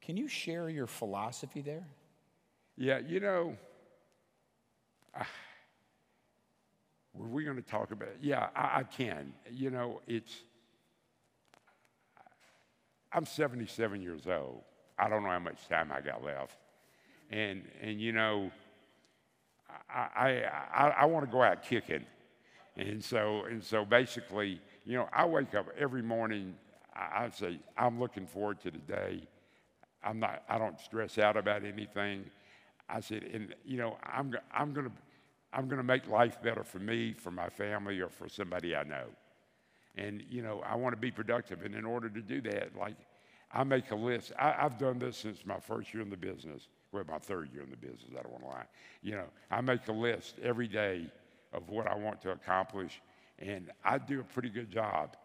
Can 0.00 0.16
you 0.16 0.28
share 0.28 0.68
your 0.68 0.86
philosophy 0.86 1.60
there? 1.60 1.86
Yeah, 2.76 2.98
you 2.98 3.20
know, 3.20 3.56
uh, 5.18 5.24
were 7.14 7.28
we 7.28 7.44
going 7.44 7.56
to 7.56 7.62
talk 7.62 7.90
about 7.90 8.08
it? 8.08 8.18
Yeah, 8.20 8.48
I, 8.56 8.80
I, 8.80 8.82
can. 8.84 9.34
You 9.50 9.70
know, 9.70 10.00
it's 10.06 10.34
I'm 13.12 13.26
77 13.26 14.00
years 14.00 14.26
old. 14.26 14.62
I 14.98 15.08
don't 15.08 15.22
know 15.22 15.28
how 15.28 15.38
much 15.38 15.68
time 15.68 15.92
I 15.92 16.00
got 16.00 16.24
left. 16.24 16.56
And, 17.30 17.62
and 17.82 18.00
you 18.00 18.12
know, 18.12 18.50
I, 19.90 20.08
I, 20.16 20.28
I, 20.74 20.88
I 21.00 21.04
want 21.06 21.26
to 21.26 21.30
go 21.30 21.42
out 21.42 21.62
kicking. 21.62 22.04
And 22.76 23.04
so, 23.04 23.44
and 23.44 23.62
so 23.62 23.84
basically, 23.84 24.60
you 24.84 24.96
know, 24.96 25.08
I 25.12 25.26
wake 25.26 25.54
up 25.54 25.66
every 25.78 26.02
morning, 26.02 26.54
I, 26.94 27.24
I 27.24 27.30
say, 27.30 27.58
I'm 27.76 28.00
looking 28.00 28.26
forward 28.26 28.60
to 28.60 28.70
the 28.70 28.78
day. 28.78 29.22
I'm 30.02 30.18
not, 30.18 30.42
I 30.48 30.58
don't 30.58 30.80
stress 30.80 31.18
out 31.18 31.36
about 31.36 31.64
anything. 31.64 32.24
I 32.88 33.00
said, 33.00 33.22
and 33.32 33.54
you 33.64 33.78
know, 33.78 33.96
I'm, 34.04 34.34
I'm 34.52 34.72
going 34.72 34.86
to, 34.86 34.92
I'm 35.52 35.66
going 35.66 35.78
to 35.78 35.84
make 35.84 36.08
life 36.08 36.42
better 36.42 36.64
for 36.64 36.78
me, 36.78 37.12
for 37.12 37.30
my 37.30 37.48
family, 37.48 38.00
or 38.00 38.08
for 38.08 38.28
somebody 38.28 38.74
I 38.74 38.84
know. 38.84 39.04
And, 39.96 40.22
you 40.30 40.42
know, 40.42 40.62
I 40.66 40.76
want 40.76 40.94
to 40.94 41.00
be 41.00 41.10
productive. 41.10 41.62
And 41.62 41.74
in 41.74 41.84
order 41.84 42.08
to 42.08 42.20
do 42.22 42.40
that, 42.42 42.70
like, 42.78 42.96
I 43.52 43.64
make 43.64 43.90
a 43.90 43.94
list. 43.94 44.32
I, 44.38 44.52
have 44.52 44.78
done 44.78 44.98
this 44.98 45.18
since 45.18 45.44
my 45.44 45.60
first 45.60 45.92
year 45.92 46.02
in 46.02 46.08
the 46.08 46.16
business. 46.16 46.68
Well, 46.90 47.04
my 47.06 47.18
third 47.18 47.50
year 47.52 47.62
in 47.62 47.70
the 47.70 47.76
business, 47.76 48.10
I 48.18 48.22
don't 48.22 48.32
want 48.32 48.44
to 48.44 48.50
lie. 48.50 48.64
You 49.02 49.12
know, 49.12 49.26
I 49.50 49.60
make 49.60 49.86
a 49.88 49.92
list 49.92 50.36
every 50.42 50.68
day 50.68 51.10
of 51.52 51.68
what 51.68 51.86
I 51.86 51.94
want 51.94 52.20
to 52.22 52.30
accomplish, 52.30 53.00
and 53.38 53.70
I 53.84 53.98
do 53.98 54.20
a 54.20 54.24
pretty 54.24 54.48
good 54.48 54.70
job 54.70 55.16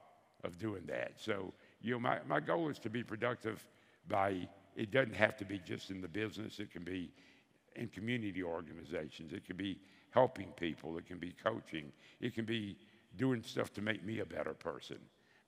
of 0.43 0.57
doing 0.59 0.83
that. 0.87 1.13
So, 1.17 1.53
you 1.81 1.93
know, 1.93 1.99
my, 1.99 2.19
my 2.27 2.39
goal 2.39 2.69
is 2.69 2.79
to 2.79 2.89
be 2.89 3.03
productive 3.03 3.65
by, 4.09 4.47
it 4.75 4.91
doesn't 4.91 5.15
have 5.15 5.37
to 5.37 5.45
be 5.45 5.59
just 5.59 5.89
in 5.89 6.01
the 6.01 6.07
business, 6.07 6.59
it 6.59 6.71
can 6.71 6.83
be 6.83 7.11
in 7.77 7.87
community 7.87 8.43
organizations, 8.43 9.33
it 9.33 9.45
can 9.45 9.57
be 9.57 9.79
helping 10.11 10.47
people, 10.53 10.97
it 10.97 11.05
can 11.05 11.19
be 11.19 11.33
coaching, 11.43 11.91
it 12.19 12.33
can 12.33 12.45
be 12.45 12.77
doing 13.15 13.41
stuff 13.43 13.73
to 13.73 13.81
make 13.81 14.03
me 14.05 14.19
a 14.19 14.25
better 14.25 14.53
person. 14.53 14.97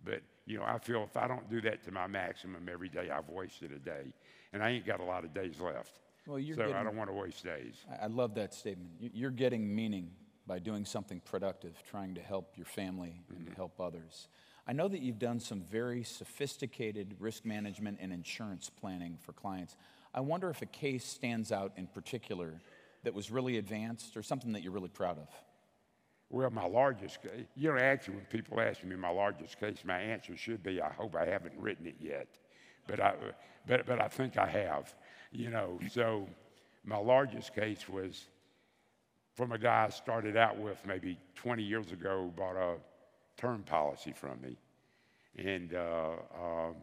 But, 0.03 0.21
you 0.45 0.57
know, 0.57 0.63
I 0.63 0.77
feel 0.79 1.03
if 1.03 1.17
I 1.17 1.27
don't 1.27 1.49
do 1.49 1.61
that 1.61 1.83
to 1.85 1.91
my 1.91 2.07
maximum 2.07 2.69
every 2.71 2.89
day, 2.89 3.09
I've 3.09 3.29
wasted 3.29 3.71
a 3.71 3.79
day. 3.79 4.13
And 4.53 4.63
I 4.63 4.69
ain't 4.69 4.85
got 4.85 4.99
a 4.99 5.03
lot 5.03 5.25
of 5.25 5.33
days 5.33 5.59
left. 5.59 5.99
Well, 6.25 6.39
you're 6.39 6.55
so 6.55 6.63
getting, 6.63 6.75
I 6.75 6.83
don't 6.83 6.95
want 6.95 7.09
to 7.09 7.13
waste 7.13 7.43
days. 7.43 7.75
I 8.01 8.07
love 8.07 8.35
that 8.35 8.53
statement. 8.53 8.91
You're 8.99 9.31
getting 9.31 9.75
meaning 9.75 10.11
by 10.47 10.59
doing 10.59 10.85
something 10.85 11.21
productive, 11.25 11.81
trying 11.89 12.15
to 12.15 12.21
help 12.21 12.53
your 12.55 12.65
family 12.65 13.21
and 13.29 13.39
mm-hmm. 13.39 13.49
to 13.49 13.55
help 13.55 13.79
others. 13.79 14.27
I 14.67 14.73
know 14.73 14.87
that 14.87 15.01
you've 15.01 15.19
done 15.19 15.39
some 15.39 15.61
very 15.61 16.03
sophisticated 16.03 17.15
risk 17.19 17.45
management 17.45 17.97
and 18.01 18.13
insurance 18.13 18.69
planning 18.69 19.17
for 19.19 19.33
clients. 19.33 19.75
I 20.13 20.21
wonder 20.21 20.49
if 20.49 20.61
a 20.61 20.65
case 20.65 21.05
stands 21.05 21.51
out 21.51 21.73
in 21.77 21.87
particular 21.87 22.61
that 23.03 23.13
was 23.13 23.31
really 23.31 23.57
advanced 23.57 24.17
or 24.17 24.23
something 24.23 24.53
that 24.53 24.63
you're 24.63 24.71
really 24.71 24.89
proud 24.89 25.17
of. 25.17 25.27
Well, 26.29 26.49
my 26.51 26.65
largest 26.65 27.21
case, 27.21 27.45
you 27.55 27.71
know, 27.73 27.79
actually, 27.79 28.15
when 28.15 28.25
people 28.25 28.59
ask 28.59 28.83
me 28.83 28.95
my 28.95 29.09
largest 29.09 29.59
case, 29.59 29.77
my 29.83 29.99
answer 29.99 30.37
should 30.37 30.61
be, 30.61 30.81
I 30.81 30.91
hope 30.91 31.15
I 31.15 31.25
haven't 31.25 31.53
written 31.57 31.87
it 31.87 31.95
yet. 31.99 32.27
But 32.87 32.99
I, 32.99 33.15
but, 33.67 33.85
but 33.85 33.99
I 33.99 34.07
think 34.07 34.37
I 34.37 34.47
have, 34.47 34.93
you 35.31 35.49
know. 35.49 35.79
So 35.91 36.27
my 36.83 36.97
largest 36.97 37.55
case 37.55 37.87
was 37.89 38.27
from 39.35 39.51
a 39.53 39.57
guy 39.57 39.85
I 39.87 39.89
started 39.89 40.37
out 40.37 40.57
with 40.57 40.77
maybe 40.85 41.17
20 41.35 41.63
years 41.63 41.91
ago, 41.91 42.31
bought 42.35 42.57
a 42.57 42.75
term 43.37 43.63
policy 43.63 44.11
from 44.11 44.41
me. 44.41 44.57
And 45.37 45.73
uh, 45.73 46.11
um, 46.35 46.75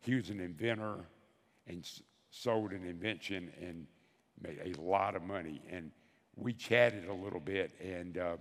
he 0.00 0.14
was 0.14 0.30
an 0.30 0.40
inventor 0.40 1.04
and 1.66 1.86
sold 2.34 2.72
an 2.72 2.84
invention 2.84 3.50
and 3.60 3.86
made 4.42 4.76
a 4.76 4.80
lot 4.80 5.14
of 5.14 5.22
money. 5.22 5.62
And 5.70 5.90
we 6.36 6.52
chatted 6.52 7.08
a 7.08 7.14
little 7.14 7.40
bit. 7.40 7.72
And 7.80 8.18
uh, 8.18 8.36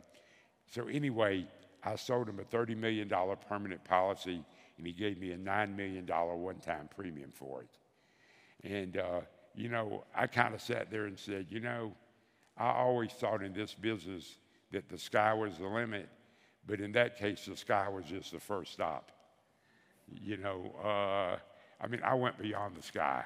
so, 0.67 0.87
anyway, 0.87 1.47
I 1.83 1.95
sold 1.95 2.27
him 2.27 2.39
a 2.39 2.43
$30 2.43 2.75
million 2.75 3.11
permanent 3.47 3.83
policy, 3.83 4.43
and 4.77 4.87
he 4.87 4.93
gave 4.93 5.19
me 5.19 5.31
a 5.31 5.37
$9 5.37 5.75
million 5.75 6.07
one 6.07 6.59
time 6.59 6.89
premium 6.95 7.31
for 7.31 7.61
it. 7.61 8.67
And, 8.67 8.97
uh, 8.97 9.21
you 9.53 9.69
know, 9.69 10.05
I 10.15 10.27
kind 10.27 10.55
of 10.55 10.61
sat 10.61 10.89
there 10.89 11.05
and 11.05 11.19
said, 11.19 11.47
you 11.49 11.59
know, 11.59 11.93
I 12.57 12.71
always 12.71 13.11
thought 13.11 13.43
in 13.43 13.53
this 13.53 13.73
business 13.75 14.37
that 14.71 14.89
the 14.89 14.97
sky 14.97 15.33
was 15.33 15.57
the 15.57 15.67
limit, 15.67 16.09
but 16.65 16.79
in 16.79 16.91
that 16.93 17.17
case, 17.17 17.45
the 17.45 17.55
sky 17.55 17.87
was 17.89 18.05
just 18.05 18.31
the 18.31 18.39
first 18.39 18.73
stop. 18.73 19.11
You 20.11 20.37
know, 20.37 20.73
uh, 20.83 21.37
I 21.83 21.87
mean, 21.87 22.01
I 22.03 22.15
went 22.15 22.39
beyond 22.39 22.75
the 22.75 22.81
sky 22.81 23.25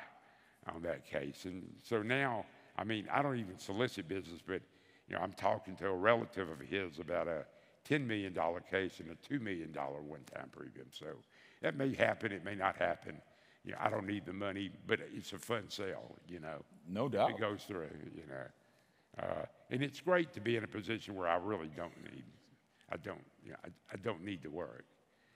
on 0.73 0.81
that 0.83 1.05
case. 1.05 1.45
And 1.45 1.63
so 1.83 2.01
now, 2.01 2.45
I 2.77 2.83
mean, 2.83 3.07
I 3.11 3.21
don't 3.21 3.39
even 3.39 3.57
solicit 3.57 4.07
business, 4.07 4.41
but 4.45 4.61
you 5.07 5.15
know, 5.15 5.21
I'm 5.21 5.33
talking 5.33 5.75
to 5.77 5.87
a 5.87 5.95
relative 5.95 6.49
of 6.49 6.59
his 6.59 6.99
about 6.99 7.27
a 7.27 7.45
$10 7.89 8.05
million 8.05 8.35
case 8.69 8.99
and 8.99 9.09
a 9.11 9.33
$2 9.33 9.41
million 9.41 9.71
one-time 9.73 10.49
premium. 10.51 10.87
So 10.91 11.05
that 11.61 11.75
may 11.77 11.93
happen, 11.93 12.31
it 12.31 12.43
may 12.43 12.55
not 12.55 12.75
happen. 12.75 13.17
You 13.63 13.71
know, 13.73 13.77
I 13.81 13.89
don't 13.89 14.07
need 14.07 14.25
the 14.25 14.33
money, 14.33 14.71
but 14.85 14.99
it's 15.13 15.33
a 15.33 15.37
fun 15.37 15.69
sale, 15.69 16.15
you 16.27 16.39
know. 16.39 16.63
No 16.89 17.09
doubt. 17.09 17.31
It 17.31 17.39
goes 17.39 17.63
through, 17.67 17.89
you 18.15 18.23
know. 18.29 19.23
Uh, 19.23 19.45
and 19.71 19.81
it's 19.83 19.99
great 19.99 20.31
to 20.33 20.39
be 20.39 20.55
in 20.55 20.63
a 20.63 20.67
position 20.67 21.15
where 21.15 21.27
I 21.27 21.37
really 21.37 21.69
don't 21.75 21.95
need, 22.11 22.23
I 22.91 22.97
don't, 22.97 23.23
you 23.43 23.51
know, 23.51 23.57
I, 23.65 23.69
I 23.91 23.97
don't 23.97 24.23
need 24.23 24.43
to 24.43 24.49
work. 24.49 24.85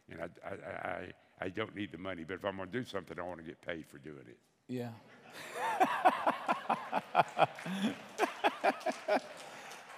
And 0.09 0.21
I, 0.21 0.47
I, 0.47 0.87
I, 0.87 1.11
I 1.41 1.49
don't 1.49 1.75
need 1.75 1.91
the 1.91 1.97
money, 1.97 2.23
but 2.23 2.35
if 2.35 2.45
I'm 2.45 2.57
going 2.57 2.69
to 2.69 2.79
do 2.79 2.85
something, 2.85 3.19
I 3.19 3.23
want 3.23 3.39
to 3.39 3.45
get 3.45 3.61
paid 3.61 3.85
for 3.87 3.97
doing 3.97 4.23
it. 4.27 4.37
Yeah. 4.67 4.89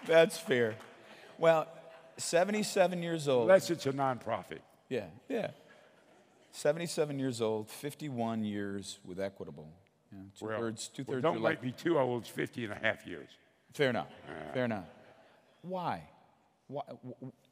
That's 0.05 0.37
fair. 0.37 0.75
Well, 1.37 1.67
77 2.17 3.01
years 3.01 3.27
old. 3.27 3.43
Unless 3.43 3.69
it's 3.69 3.85
a 3.85 3.93
nonprofit. 3.93 4.59
Yeah, 4.89 5.05
yeah. 5.29 5.51
77 6.51 7.17
years 7.19 7.41
old, 7.41 7.69
51 7.69 8.43
years 8.43 8.99
with 9.03 9.19
Equitable. 9.19 9.69
Yeah, 10.11 10.19
two 10.37 10.45
well, 10.45 10.59
thirds, 10.59 10.87
two 10.89 11.03
well, 11.07 11.15
thirds. 11.15 11.23
don't 11.23 11.41
make 11.41 11.63
me 11.63 11.71
too 11.71 11.97
old. 11.97 12.27
50 12.27 12.65
and 12.65 12.73
a 12.73 12.75
half 12.75 13.07
years. 13.07 13.29
Fair 13.73 13.89
enough. 13.89 14.09
Uh, 14.27 14.53
Fair 14.53 14.65
enough. 14.65 14.85
Why? 15.63 16.03
Why 16.67 16.83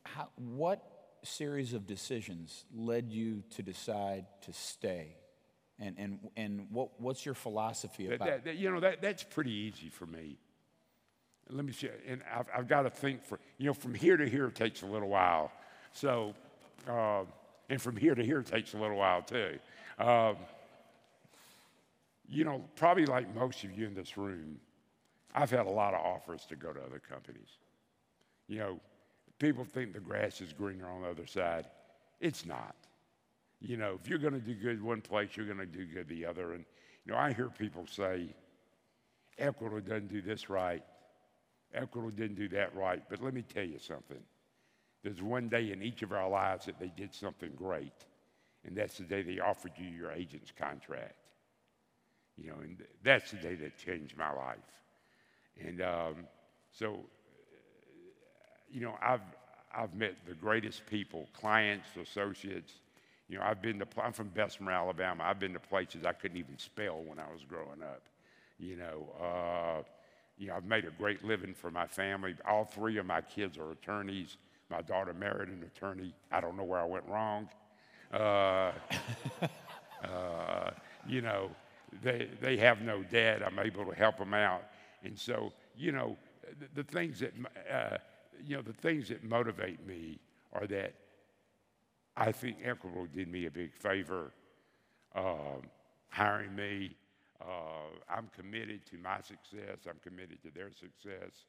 how, 0.04 0.30
what 0.36 0.84
series 1.24 1.74
of 1.74 1.88
decisions 1.88 2.66
led 2.76 3.12
you 3.12 3.44
to 3.56 3.64
decide 3.64 4.26
to 4.44 4.54
stay? 4.54 5.16
And, 5.82 5.96
and, 5.98 6.20
and 6.38 6.68
what, 6.72 6.90
what's 7.02 7.26
your 7.26 7.34
philosophy 7.34 8.06
about 8.06 8.28
that, 8.28 8.46
that, 8.46 8.56
You 8.56 8.72
know, 8.72 8.80
that, 8.80 9.02
that's 9.02 9.24
pretty 9.24 9.52
easy 9.52 9.90
for 9.90 10.06
me 10.06 10.38
let 11.54 11.66
me 11.66 11.74
see, 11.74 11.90
and 12.08 12.22
I've, 12.34 12.48
I've, 12.56 12.68
got 12.68 12.84
to 12.84 12.90
think 12.90 13.24
for, 13.24 13.40
you 13.58 13.68
know, 13.68 13.74
from 13.74 13.94
here 13.94 14.18
to 14.18 14.28
here 14.28 14.50
takes 14.50 14.84
a 14.84 14.86
little 14.86 15.10
while. 15.10 15.52
So, 15.92 16.34
uh, 16.88 17.24
and 17.70 17.82
from 17.82 17.96
here 17.96 18.16
to 18.16 18.24
here 18.24 18.42
takes 18.42 18.74
a 18.74 18.78
little 18.78 18.98
while 18.98 19.22
too. 19.22 19.58
Um, 20.00 20.38
you 22.28 22.44
know, 22.44 22.64
probably 22.76 23.06
like 23.06 23.34
most 23.36 23.64
of 23.64 23.78
you 23.78 23.86
in 23.86 23.94
this 23.94 24.18
room, 24.18 24.60
I've 25.34 25.52
had 25.52 25.66
a 25.66 25.70
lot 25.70 25.94
of 25.94 26.02
offers 26.02 26.46
to 26.48 26.56
go 26.56 26.72
to 26.72 26.82
other 26.82 27.00
companies. 27.00 27.50
You 28.48 28.60
know, 28.60 28.80
people 29.40 29.64
think 29.64 29.94
the 29.94 30.00
grass 30.00 30.42
is 30.42 30.54
greener 30.54 30.88
on 30.88 31.02
the 31.02 31.10
other 31.10 31.28
side. 31.28 31.66
It's 32.20 32.46
not. 32.46 32.76
You 33.62 33.78
know, 33.78 34.00
if 34.02 34.10
you're 34.10 34.20
going 34.20 34.34
to 34.34 34.40
do 34.40 34.56
good 34.56 34.82
one 34.82 35.02
place, 35.02 35.30
you're 35.36 35.46
going 35.46 35.60
to 35.60 35.66
do 35.66 35.86
good 35.86 36.08
the 36.08 36.26
other. 36.26 36.54
And, 36.54 36.66
you 37.06 37.14
know, 37.14 37.18
I 37.18 37.32
hear 37.32 37.50
people 37.50 37.86
say, 37.88 38.34
Equitable 39.38 39.82
doesn't 39.82 40.10
do 40.10 40.22
this 40.22 40.50
right. 40.50 40.84
Equitable 41.74 42.12
didn't 42.12 42.36
do 42.36 42.50
that 42.50 42.76
right, 42.76 43.02
but 43.10 43.22
let 43.22 43.34
me 43.34 43.44
tell 43.44 43.64
you 43.64 43.80
something. 43.80 44.20
There's 45.04 45.22
one 45.22 45.48
day 45.48 45.72
in 45.72 45.82
each 45.82 46.02
of 46.02 46.12
our 46.12 46.30
lives 46.30 46.66
that 46.66 46.80
they 46.80 46.92
did 46.96 47.14
something 47.14 47.52
great, 47.56 47.94
and 48.66 48.76
that's 48.76 48.98
the 48.98 49.04
day 49.04 49.22
they 49.22 49.40
offered 49.40 49.72
you 49.78 49.88
your 49.88 50.12
agent's 50.12 50.52
contract. 50.52 51.16
You 52.38 52.50
know, 52.50 52.56
and 52.62 52.84
that's 53.04 53.32
the 53.32 53.38
day 53.38 53.56
that 53.56 53.78
changed 53.78 54.18
my 54.18 54.32
life. 54.32 54.58
And 55.60 55.82
um, 55.82 56.16
so, 56.72 57.00
you 58.72 58.82
know, 58.82 58.96
I've, 59.02 59.22
I've 59.76 59.94
met 59.96 60.16
the 60.28 60.34
greatest 60.34 60.86
people, 60.88 61.28
clients, 61.34 61.88
associates. 62.02 62.74
You 63.32 63.38
know, 63.38 63.46
I've 63.46 63.62
been 63.62 63.80
to, 63.80 63.88
I'm 64.04 64.12
from 64.12 64.28
Bessemer, 64.28 64.74
Alabama. 64.74 65.24
I've 65.24 65.40
been 65.40 65.54
to 65.54 65.60
places 65.60 66.04
I 66.04 66.12
couldn't 66.12 66.36
even 66.36 66.58
spell 66.58 67.02
when 67.02 67.18
I 67.18 67.32
was 67.32 67.44
growing 67.48 67.82
up. 67.82 68.02
You 68.60 68.76
know, 68.76 69.08
uh, 69.24 69.84
you 70.38 70.48
know, 70.48 70.56
I've 70.56 70.66
made 70.66 70.84
a 70.84 70.92
great 70.92 71.24
living 71.24 71.54
for 71.54 71.72
my 71.72 71.88
family. 71.88 72.36
All 72.46 72.66
three 72.66 72.98
of 72.98 73.06
my 73.06 73.22
kids 73.22 73.58
are 73.58 73.72
attorneys. 73.72 74.36
My 74.70 74.82
daughter 74.82 75.14
married 75.14 75.48
an 75.48 75.64
attorney. 75.64 76.14
I 76.30 76.42
don't 76.42 76.58
know 76.58 76.66
where 76.66 76.82
I 76.82 76.84
went 76.84 77.06
wrong. 77.08 77.48
Uh, 78.14 78.74
uh, 80.04 80.72
you 81.08 81.22
know, 81.22 81.52
they, 82.04 82.28
they 82.42 82.58
have 82.58 82.82
no 82.82 83.02
dad. 83.02 83.44
I'm 83.44 83.60
able 83.60 83.86
to 83.86 83.96
help 83.96 84.18
them 84.18 84.34
out. 84.34 84.64
And 85.06 85.18
so, 85.18 85.54
you 85.78 85.94
know, 85.94 86.18
the, 86.60 86.84
the 86.84 86.92
things 86.92 87.22
that, 87.22 87.32
uh, 87.74 87.96
you 88.46 88.58
know, 88.58 88.62
the 88.62 88.74
things 88.74 89.08
that 89.08 89.24
motivate 89.24 89.88
me 89.88 90.20
are 90.52 90.68
that 90.68 90.96
I 92.16 92.32
think 92.32 92.58
Equitable 92.64 93.08
did 93.14 93.30
me 93.30 93.46
a 93.46 93.52
big 93.52 93.74
favor 93.74 94.32
um, 95.16 95.64
hiring 96.10 96.56
me. 96.56 96.96
Uh, 97.42 97.96
I'm 98.10 98.30
committed 98.36 98.86
to 98.92 98.98
my 98.98 99.18
success. 99.22 99.88
I'm 99.88 100.00
committed 100.04 100.42
to 100.44 100.52
their 100.52 100.72
success. 100.72 101.46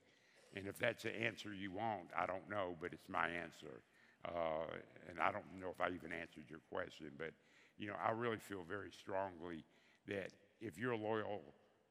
And 0.54 0.66
if 0.66 0.78
that's 0.78 1.02
the 1.02 1.14
answer 1.14 1.52
you 1.52 1.73
want, 1.73 2.09
I 2.16 2.26
don't 2.26 2.49
know, 2.49 2.76
but 2.81 2.92
it's 2.92 3.09
my 3.09 3.28
answer. 3.28 3.83
Uh, 4.25 4.71
and 5.09 5.19
I 5.19 5.33
don't 5.33 5.45
know 5.61 5.69
if 5.71 5.81
I 5.81 5.88
even 5.88 6.12
answered 6.12 6.45
your 6.49 6.61
question, 6.71 7.11
but 7.19 7.33
you 7.78 7.88
know, 7.88 7.97
I 7.99 8.12
really 8.12 8.38
feel 8.38 8.62
very 8.69 8.90
strongly 8.92 9.64
that 10.07 10.31
if 10.61 10.78
you're 10.78 10.97
loyal, 10.97 11.42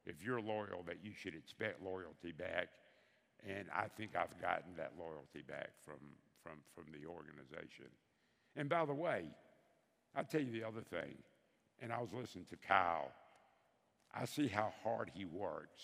if 0.06 0.24
you're 0.24 0.40
loyal, 0.40 0.82
that 0.86 0.98
you 1.02 1.12
should 1.12 1.34
expect 1.34 1.82
loyalty 1.82 2.32
back. 2.32 2.68
And 3.46 3.66
I 3.74 3.86
think 3.88 4.16
I've 4.16 4.40
gotten 4.40 4.72
that 4.76 4.92
loyalty 4.98 5.42
back 5.46 5.70
from, 5.84 5.98
from, 6.42 6.62
from 6.74 6.86
the 6.94 7.06
organization. 7.06 7.90
And 8.56 8.68
by 8.68 8.84
the 8.84 8.94
way, 8.94 9.24
I'll 10.14 10.24
tell 10.24 10.42
you 10.42 10.52
the 10.52 10.66
other 10.66 10.82
thing, 10.82 11.16
and 11.80 11.92
I 11.92 12.00
was 12.00 12.12
listening 12.12 12.44
to 12.50 12.56
Kyle. 12.56 13.10
I 14.14 14.26
see 14.26 14.46
how 14.46 14.72
hard 14.82 15.10
he 15.14 15.24
works, 15.24 15.80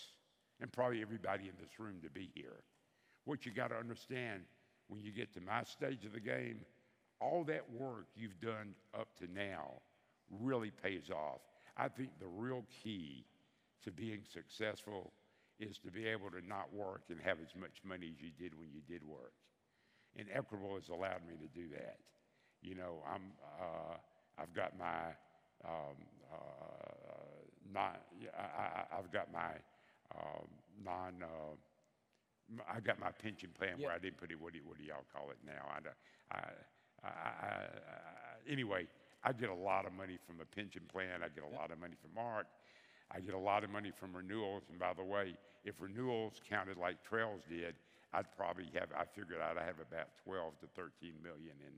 and 0.61 0.71
probably 0.71 1.01
everybody 1.01 1.45
in 1.45 1.55
this 1.59 1.79
room 1.79 1.97
to 2.03 2.11
be 2.11 2.31
here. 2.35 2.61
What 3.25 3.47
you 3.47 3.53
got 3.53 3.69
to 3.69 3.77
understand 3.77 4.43
when 4.89 5.03
you 5.03 5.13
get 5.13 5.33
to 5.35 5.41
my 5.41 5.63
stage 5.65 6.05
of 6.05 6.13
the 6.13 6.21
game, 6.21 6.61
all 7.21 7.45
that 7.45 7.65
work 7.73 8.07
you've 8.15 8.41
done 8.41 8.75
up 8.99 9.09
to 9.19 9.33
now 9.33 9.73
really 10.31 10.71
pays 10.71 11.11
off. 11.11 11.41
I 11.77 11.89
think 11.89 12.11
the 12.21 12.27
real 12.27 12.65
key 12.83 13.25
to 13.85 13.91
being 13.91 14.21
successful 14.31 15.13
is 15.59 15.79
to 15.79 15.91
be 15.91 16.07
able 16.07 16.31
to 16.31 16.47
not 16.47 16.73
work 16.73 17.03
and 17.09 17.19
have 17.21 17.39
as 17.41 17.55
much 17.59 17.81
money 17.85 18.13
as 18.15 18.23
you 18.23 18.31
did 18.39 18.59
when 18.59 18.69
you 18.73 18.81
did 18.89 19.07
work. 19.07 19.33
And 20.17 20.27
Equitable 20.33 20.75
has 20.75 20.89
allowed 20.89 21.27
me 21.27 21.35
to 21.41 21.61
do 21.61 21.69
that. 21.75 21.99
You 22.69 22.75
know, 22.75 23.01
I'm, 23.09 23.33
uh, 23.59 23.97
I've 24.37 24.53
got 24.53 24.79
my 24.79 25.17
um, 25.65 25.97
uh, 26.31 27.49
non, 27.73 27.93
I, 28.37 28.97
have 28.97 29.11
got 29.11 29.33
my 29.33 29.57
um, 30.15 30.49
non, 30.85 31.23
uh, 31.23 32.61
I 32.69 32.81
got 32.81 33.01
my 33.01 33.11
pension 33.11 33.49
plan 33.57 33.79
yep. 33.79 33.87
where 33.87 33.93
I 33.93 33.99
didn't 33.99 34.19
put 34.19 34.31
it. 34.31 34.39
What 34.39 34.53
do, 34.53 34.61
what 34.65 34.77
do 34.77 34.85
y'all 34.85 35.09
call 35.15 35.31
it 35.31 35.39
now? 35.47 35.65
I, 35.73 36.37
I, 36.37 37.09
I, 37.09 37.65
anyway, 38.47 38.87
I 39.25 39.33
get 39.33 39.49
a 39.49 39.55
lot 39.55 39.87
of 39.87 39.95
money 39.95 40.19
from 40.27 40.41
a 40.41 40.45
pension 40.45 40.83
plan. 40.93 41.25
I 41.25 41.29
get 41.29 41.45
a 41.45 41.51
yep. 41.51 41.59
lot 41.59 41.71
of 41.71 41.81
money 41.81 41.95
from 42.01 42.23
ARC. 42.23 42.47
I 43.11 43.21
get 43.21 43.33
a 43.33 43.39
lot 43.39 43.65
of 43.65 43.71
money 43.71 43.93
from 43.99 44.15
renewals. 44.15 44.65
And 44.69 44.79
by 44.79 44.93
the 44.93 45.05
way, 45.05 45.37
if 45.65 45.81
renewals 45.81 46.35
counted 46.49 46.77
like 46.77 47.03
trails 47.03 47.41
did, 47.49 47.77
I'd 48.13 48.29
probably 48.37 48.69
have, 48.75 48.89
I 48.97 49.05
figured 49.05 49.41
out 49.41 49.57
I 49.57 49.65
have 49.65 49.81
about 49.81 50.09
12 50.25 50.61
to 50.61 50.67
13 50.77 51.13
million 51.23 51.57
in, 51.61 51.73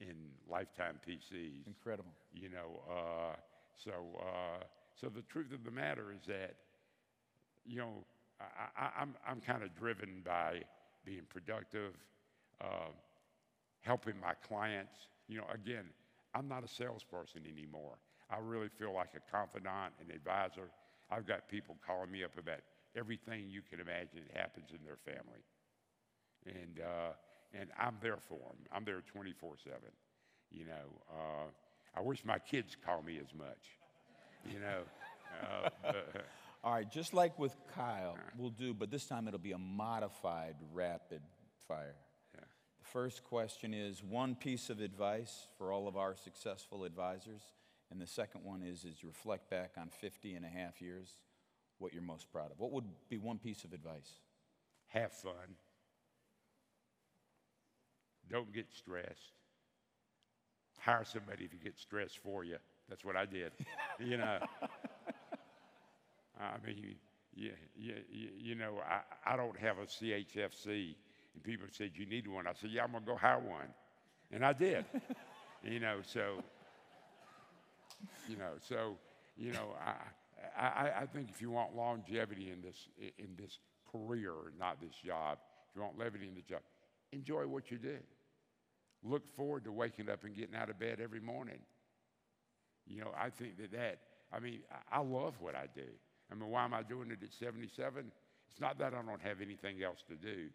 in 0.00 0.14
lifetime 0.50 1.00
PCs. 1.06 1.66
Incredible. 1.66 2.12
You 2.32 2.50
know, 2.50 2.82
uh, 2.90 3.36
so, 3.74 3.92
uh, 4.20 4.64
so 4.94 5.08
the 5.08 5.22
truth 5.22 5.52
of 5.52 5.64
the 5.64 5.70
matter 5.70 6.12
is 6.12 6.26
that, 6.26 6.54
you 7.64 7.78
know, 7.78 8.04
I, 8.40 8.84
am 8.84 8.90
I'm, 8.98 9.14
I'm 9.28 9.40
kind 9.40 9.62
of 9.62 9.74
driven 9.76 10.22
by 10.24 10.62
being 11.04 11.22
productive, 11.28 11.94
uh, 12.60 12.92
helping 13.80 14.14
my 14.20 14.34
clients. 14.46 15.08
You 15.28 15.38
know, 15.38 15.46
again, 15.52 15.84
I'm 16.34 16.48
not 16.48 16.64
a 16.64 16.68
salesperson 16.68 17.42
anymore. 17.50 17.96
I 18.30 18.38
really 18.40 18.68
feel 18.68 18.92
like 18.92 19.10
a 19.16 19.30
confidant 19.30 19.94
and 20.00 20.10
advisor. 20.10 20.68
I've 21.10 21.26
got 21.26 21.48
people 21.48 21.76
calling 21.86 22.10
me 22.10 22.24
up 22.24 22.36
about 22.38 22.60
everything 22.96 23.48
you 23.48 23.62
can 23.62 23.80
imagine 23.80 24.22
that 24.26 24.40
happens 24.40 24.70
in 24.70 24.84
their 24.84 24.98
family. 25.04 25.42
And, 26.46 26.80
uh, 26.80 27.12
and 27.54 27.70
I'm 27.78 27.96
there 28.00 28.18
for 28.28 28.38
them. 28.38 28.56
I'm 28.72 28.84
there 28.84 29.02
24 29.12 29.54
7. 29.62 29.78
You 30.50 30.66
know, 30.66 31.02
uh, 31.10 31.46
I 31.96 32.00
wish 32.00 32.24
my 32.24 32.38
kids 32.38 32.76
call 32.84 33.02
me 33.02 33.18
as 33.18 33.34
much. 33.34 33.78
You 34.50 34.60
know. 34.60 34.82
Uh, 35.42 35.68
but, 35.82 36.26
All 36.64 36.72
right, 36.72 36.90
just 36.90 37.14
like 37.14 37.38
with 37.38 37.54
Kyle, 37.74 38.16
we'll 38.36 38.50
do, 38.50 38.74
but 38.74 38.90
this 38.90 39.06
time 39.06 39.28
it'll 39.28 39.38
be 39.38 39.52
a 39.52 39.58
modified 39.58 40.56
rapid 40.72 41.20
fire. 41.68 41.94
Yeah. 42.34 42.40
The 42.80 42.88
first 42.88 43.22
question 43.22 43.72
is 43.72 44.02
one 44.02 44.34
piece 44.34 44.68
of 44.68 44.80
advice 44.80 45.46
for 45.58 45.70
all 45.70 45.86
of 45.86 45.96
our 45.96 46.16
successful 46.16 46.84
advisors 46.84 47.42
and 47.90 48.00
the 48.00 48.06
second 48.06 48.42
one 48.44 48.62
is, 48.62 48.84
is 48.84 49.04
reflect 49.04 49.48
back 49.50 49.72
on 49.78 49.88
50 49.88 50.34
and 50.34 50.44
a 50.44 50.48
half 50.48 50.80
years, 50.80 51.08
what 51.78 51.92
you're 51.92 52.02
most 52.02 52.30
proud 52.32 52.50
of. 52.50 52.58
What 52.58 52.72
would 52.72 52.84
be 53.08 53.18
one 53.18 53.38
piece 53.38 53.64
of 53.64 53.72
advice? 53.72 54.10
Have 54.88 55.12
fun. 55.12 55.56
Don't 58.30 58.52
get 58.52 58.66
stressed. 58.70 59.32
Hire 60.78 61.04
somebody 61.04 61.48
to 61.48 61.56
get 61.56 61.78
stressed 61.78 62.18
for 62.18 62.44
you. 62.44 62.56
That's 62.88 63.04
what 63.04 63.16
I 63.16 63.26
did. 63.26 63.52
you 63.98 64.16
know, 64.16 64.38
I 66.40 66.54
mean, 66.64 66.96
you, 67.34 67.52
you, 67.76 67.94
you 68.38 68.54
know, 68.54 68.74
I, 68.88 69.32
I 69.32 69.36
don't 69.36 69.58
have 69.58 69.78
a 69.78 69.86
CHFC. 69.86 70.94
And 71.34 71.42
people 71.42 71.66
said, 71.70 71.92
You 71.94 72.06
need 72.06 72.28
one. 72.28 72.46
I 72.46 72.52
said, 72.52 72.70
Yeah, 72.70 72.84
I'm 72.84 72.92
going 72.92 73.04
to 73.04 73.10
go 73.10 73.16
hire 73.16 73.38
one. 73.38 73.68
And 74.30 74.44
I 74.44 74.52
did. 74.52 74.84
you 75.64 75.80
know, 75.80 75.98
so 76.02 76.42
you 78.28 78.36
know, 78.36 78.52
so, 78.60 78.96
you 79.36 79.52
know, 79.52 79.74
I, 79.84 80.60
I, 80.60 81.02
I 81.02 81.06
think 81.06 81.28
if 81.30 81.40
you 81.40 81.50
want 81.50 81.76
longevity 81.76 82.50
in 82.50 82.60
this, 82.62 82.88
in 83.18 83.28
this 83.38 83.58
career, 83.90 84.32
not 84.58 84.80
this 84.80 84.94
job, 85.04 85.38
if 85.70 85.76
you 85.76 85.82
want 85.82 85.98
levity 85.98 86.28
in 86.28 86.34
the 86.34 86.42
job, 86.42 86.60
enjoy 87.12 87.46
what 87.46 87.70
you 87.70 87.78
do. 87.78 87.96
Look 89.02 89.26
forward 89.36 89.64
to 89.64 89.72
waking 89.72 90.08
up 90.08 90.24
and 90.24 90.34
getting 90.34 90.54
out 90.54 90.70
of 90.70 90.78
bed 90.78 90.98
every 91.02 91.20
morning. 91.20 91.60
You 92.86 93.00
know, 93.00 93.10
I 93.18 93.30
think 93.30 93.58
that 93.58 93.72
that, 93.72 93.98
I 94.32 94.40
mean, 94.40 94.60
I, 94.90 95.00
love 95.00 95.34
what 95.40 95.54
I 95.54 95.66
do. 95.74 95.86
I 96.30 96.34
mean, 96.34 96.50
why 96.50 96.64
am 96.64 96.74
I 96.74 96.82
doing 96.82 97.10
it 97.10 97.18
at 97.22 97.32
77? 97.32 98.10
It's 98.50 98.60
not 98.60 98.78
that 98.78 98.94
I 98.94 99.02
don't 99.02 99.22
have 99.22 99.40
anything 99.40 99.82
else 99.82 100.02
to 100.08 100.14
do. 100.14 100.48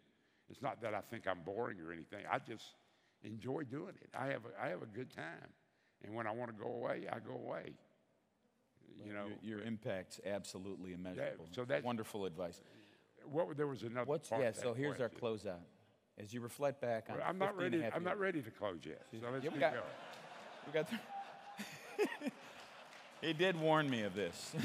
It's 0.48 0.62
not 0.62 0.80
that 0.82 0.94
I 0.94 1.00
think 1.00 1.26
I'm 1.26 1.40
boring 1.44 1.78
or 1.80 1.92
anything. 1.92 2.24
I 2.30 2.38
just 2.38 2.74
enjoy 3.22 3.62
doing 3.64 3.94
it. 4.00 4.10
I 4.18 4.26
have 4.26 4.42
a, 4.44 4.62
I 4.62 4.68
have 4.68 4.82
a 4.82 4.86
good 4.86 5.14
time. 5.14 5.48
And 6.04 6.14
when 6.14 6.26
I 6.26 6.32
want 6.32 6.50
to 6.50 6.62
go 6.62 6.70
away, 6.70 7.06
I 7.10 7.18
go 7.18 7.34
away. 7.34 7.74
You 9.04 9.12
know, 9.14 9.26
your, 9.42 9.58
your 9.58 9.66
impact's 9.66 10.20
absolutely 10.26 10.92
immeasurable. 10.92 11.46
That, 11.46 11.54
so 11.54 11.64
that's 11.64 11.84
wonderful 11.84 12.26
advice. 12.26 12.60
What 13.24 13.56
there 13.56 13.66
was 13.66 13.82
another. 13.82 14.04
What's 14.04 14.30
yeah? 14.30 14.52
So 14.52 14.74
here's 14.74 14.96
question. 14.96 15.16
our 15.22 15.30
closeout. 15.30 15.60
As 16.18 16.32
you 16.32 16.40
reflect 16.40 16.80
back 16.80 17.06
on, 17.08 17.16
well, 17.16 17.26
I'm 17.26 17.38
not 17.38 17.56
ready. 17.56 17.84
I'm 17.94 18.04
not 18.04 18.18
ready 18.18 18.42
to 18.42 18.50
close 18.50 18.80
yet. 18.84 19.02
So 19.12 19.26
let's 19.32 19.44
yeah, 19.44 19.50
we 19.52 19.58
got, 19.58 19.72
going. 19.72 19.84
We 20.66 20.72
got. 20.72 20.88
The, 20.90 22.30
he 23.26 23.32
did 23.32 23.58
warn 23.58 23.88
me 23.88 24.02
of 24.02 24.14
this. 24.14 24.52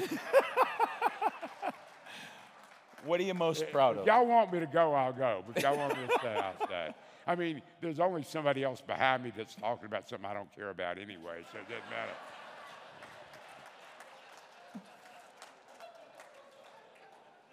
what 3.05 3.19
are 3.19 3.23
you 3.23 3.33
most 3.33 3.63
eh, 3.63 3.67
proud 3.71 3.95
if 3.95 4.01
of? 4.01 4.07
Y'all 4.07 4.27
want 4.27 4.53
me 4.53 4.59
to 4.59 4.67
go, 4.67 4.93
I'll 4.93 5.13
go. 5.13 5.43
But 5.47 5.63
y'all 5.63 5.77
want 5.77 5.97
me 5.97 6.05
to 6.07 6.13
stay, 6.19 6.35
I'll 6.35 6.67
stay. 6.67 6.93
I 7.25 7.35
mean, 7.35 7.61
there's 7.81 7.99
only 7.99 8.23
somebody 8.23 8.63
else 8.63 8.81
behind 8.81 9.23
me 9.23 9.33
that's 9.35 9.55
talking 9.55 9.85
about 9.85 10.07
something 10.07 10.29
I 10.29 10.33
don't 10.33 10.53
care 10.55 10.69
about 10.69 10.97
anyway, 10.97 11.43
so 11.51 11.57
it 11.59 11.67
doesn't 11.67 11.89
matter. 11.89 12.13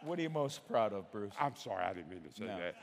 What 0.02 0.18
are 0.18 0.22
you 0.22 0.30
most 0.30 0.66
proud 0.68 0.92
of, 0.92 1.10
Bruce? 1.10 1.32
I'm 1.40 1.56
sorry, 1.56 1.82
I 1.82 1.94
didn't 1.94 2.10
mean 2.10 2.22
to 2.22 2.36
say 2.36 2.44
no. 2.44 2.58
that. 2.58 2.74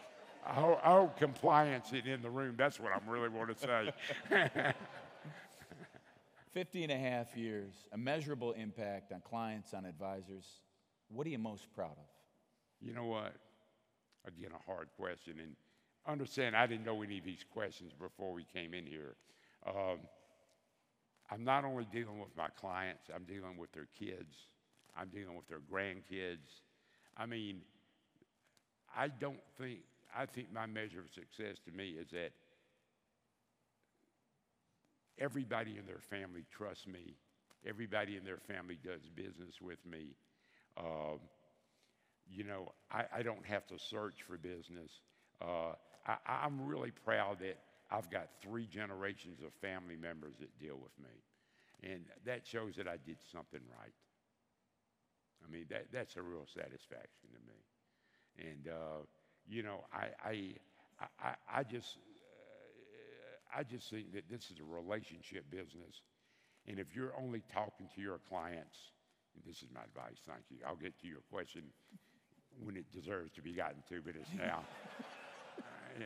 I 0.46 0.54
hope, 0.54 0.80
I 0.84 0.92
hope 0.92 1.18
compliance 1.18 1.94
is 1.94 2.06
in 2.06 2.22
the 2.22 2.30
room. 2.30 2.56
That's 2.58 2.80
what 2.80 2.92
I'm 2.94 3.08
really 3.08 3.30
want 3.30 3.58
to 3.58 3.94
say. 4.30 4.74
50 6.54 6.84
and 6.84 6.92
a 6.92 6.98
half 6.98 7.36
years, 7.38 7.74
a 7.94 7.98
measurable 7.98 8.52
impact 8.54 9.14
on 9.14 9.22
clients, 9.22 9.74
on 9.74 9.86
advisors. 9.86 10.46
What 11.10 11.26
are 11.28 11.30
you 11.30 11.38
most 11.38 11.72
proud 11.74 11.92
of? 11.92 12.10
You 12.82 12.94
know 12.94 13.06
what? 13.06 13.34
Again, 14.28 14.52
a 14.54 14.72
hard 14.72 14.90
question. 14.98 15.36
And 15.40 15.56
understand, 16.06 16.56
I 16.56 16.68
didn't 16.68 16.86
know 16.86 17.02
any 17.02 17.20
of 17.20 17.24
these 17.24 17.46
questions 17.54 17.94
before 17.94 18.34
we 18.34 18.44
came 18.44 18.74
in 18.74 18.86
here. 18.86 19.16
Um, 19.66 20.00
I'm 21.30 21.44
not 21.44 21.64
only 21.64 21.86
dealing 21.92 22.20
with 22.20 22.36
my 22.36 22.50
clients, 22.60 23.04
I'm 23.14 23.24
dealing 23.24 23.58
with 23.58 23.72
their 23.72 23.88
kids, 23.98 24.36
I'm 24.98 25.08
dealing 25.08 25.36
with 25.36 25.48
their 25.48 25.60
grandkids. 25.60 26.62
I 27.16 27.26
mean, 27.26 27.62
I 28.96 29.08
don't 29.08 29.40
think, 29.58 29.80
I 30.18 30.26
think 30.26 30.52
my 30.54 30.66
measure 30.66 31.00
of 31.00 31.10
success 31.10 31.58
to 31.66 31.72
me 31.72 31.96
is 32.00 32.10
that 32.12 32.32
everybody 35.20 35.78
in 35.78 35.86
their 35.86 36.02
family 36.10 36.46
trusts 36.52 36.88
me, 36.88 37.16
everybody 37.66 38.18
in 38.18 38.26
their 38.26 38.40
family 38.40 38.78
does 38.84 39.02
business 39.16 39.62
with 39.62 39.80
me. 39.86 40.16
Um, 40.78 41.20
you 42.30 42.44
know, 42.44 42.72
I, 42.92 43.04
I, 43.18 43.24
don't 43.24 43.46
have 43.46 43.68
to 43.68 43.78
search 43.78 44.24
for 44.26 44.38
business. 44.38 45.02
Uh, 45.42 45.74
I, 46.08 46.46
am 46.46 46.66
really 46.66 46.92
proud 46.92 47.40
that 47.40 47.58
I've 47.92 48.10
got 48.10 48.30
three 48.42 48.68
generations 48.68 49.42
of 49.46 49.52
family 49.62 49.98
members 49.98 50.36
that 50.40 50.58
deal 50.60 50.78
with 50.82 50.98
me. 50.98 51.92
And 51.92 52.06
that 52.26 52.48
shows 52.48 52.76
that 52.78 52.88
I 52.88 52.98
did 53.06 53.18
something 53.32 53.60
right. 53.80 53.94
I 55.46 55.52
mean, 55.52 55.66
that, 55.70 55.88
that's 55.92 56.16
a 56.16 56.22
real 56.22 56.46
satisfaction 56.54 57.30
to 57.34 57.40
me. 57.48 58.50
And, 58.50 58.68
uh, 58.70 59.04
you 59.48 59.64
know, 59.64 59.86
I, 59.94 60.08
I, 60.24 60.54
I, 61.24 61.60
I 61.60 61.64
just, 61.64 61.98
uh, 61.98 63.60
I 63.60 63.64
just 63.64 63.90
think 63.90 64.14
that 64.14 64.30
this 64.30 64.52
is 64.52 64.60
a 64.60 64.64
relationship 64.64 65.50
business. 65.50 66.02
And 66.68 66.80
if 66.80 66.96
you're 66.96 67.14
only 67.20 67.42
talking 67.54 67.88
to 67.96 68.02
your 68.02 68.20
clients, 68.30 68.78
this 69.46 69.58
is 69.58 69.70
my 69.74 69.82
advice, 69.84 70.20
thank 70.28 70.44
you. 70.50 70.58
I'll 70.68 70.76
get 70.76 71.00
to 71.02 71.08
your 71.08 71.22
question 71.32 71.64
when 72.64 72.76
it 72.78 72.86
deserves 72.92 73.32
to 73.34 73.42
be 73.42 73.54
gotten 73.54 73.82
to, 73.90 74.02
but 74.02 74.16
it's 74.16 74.30
now. 74.38 74.64
yeah, 76.00 76.06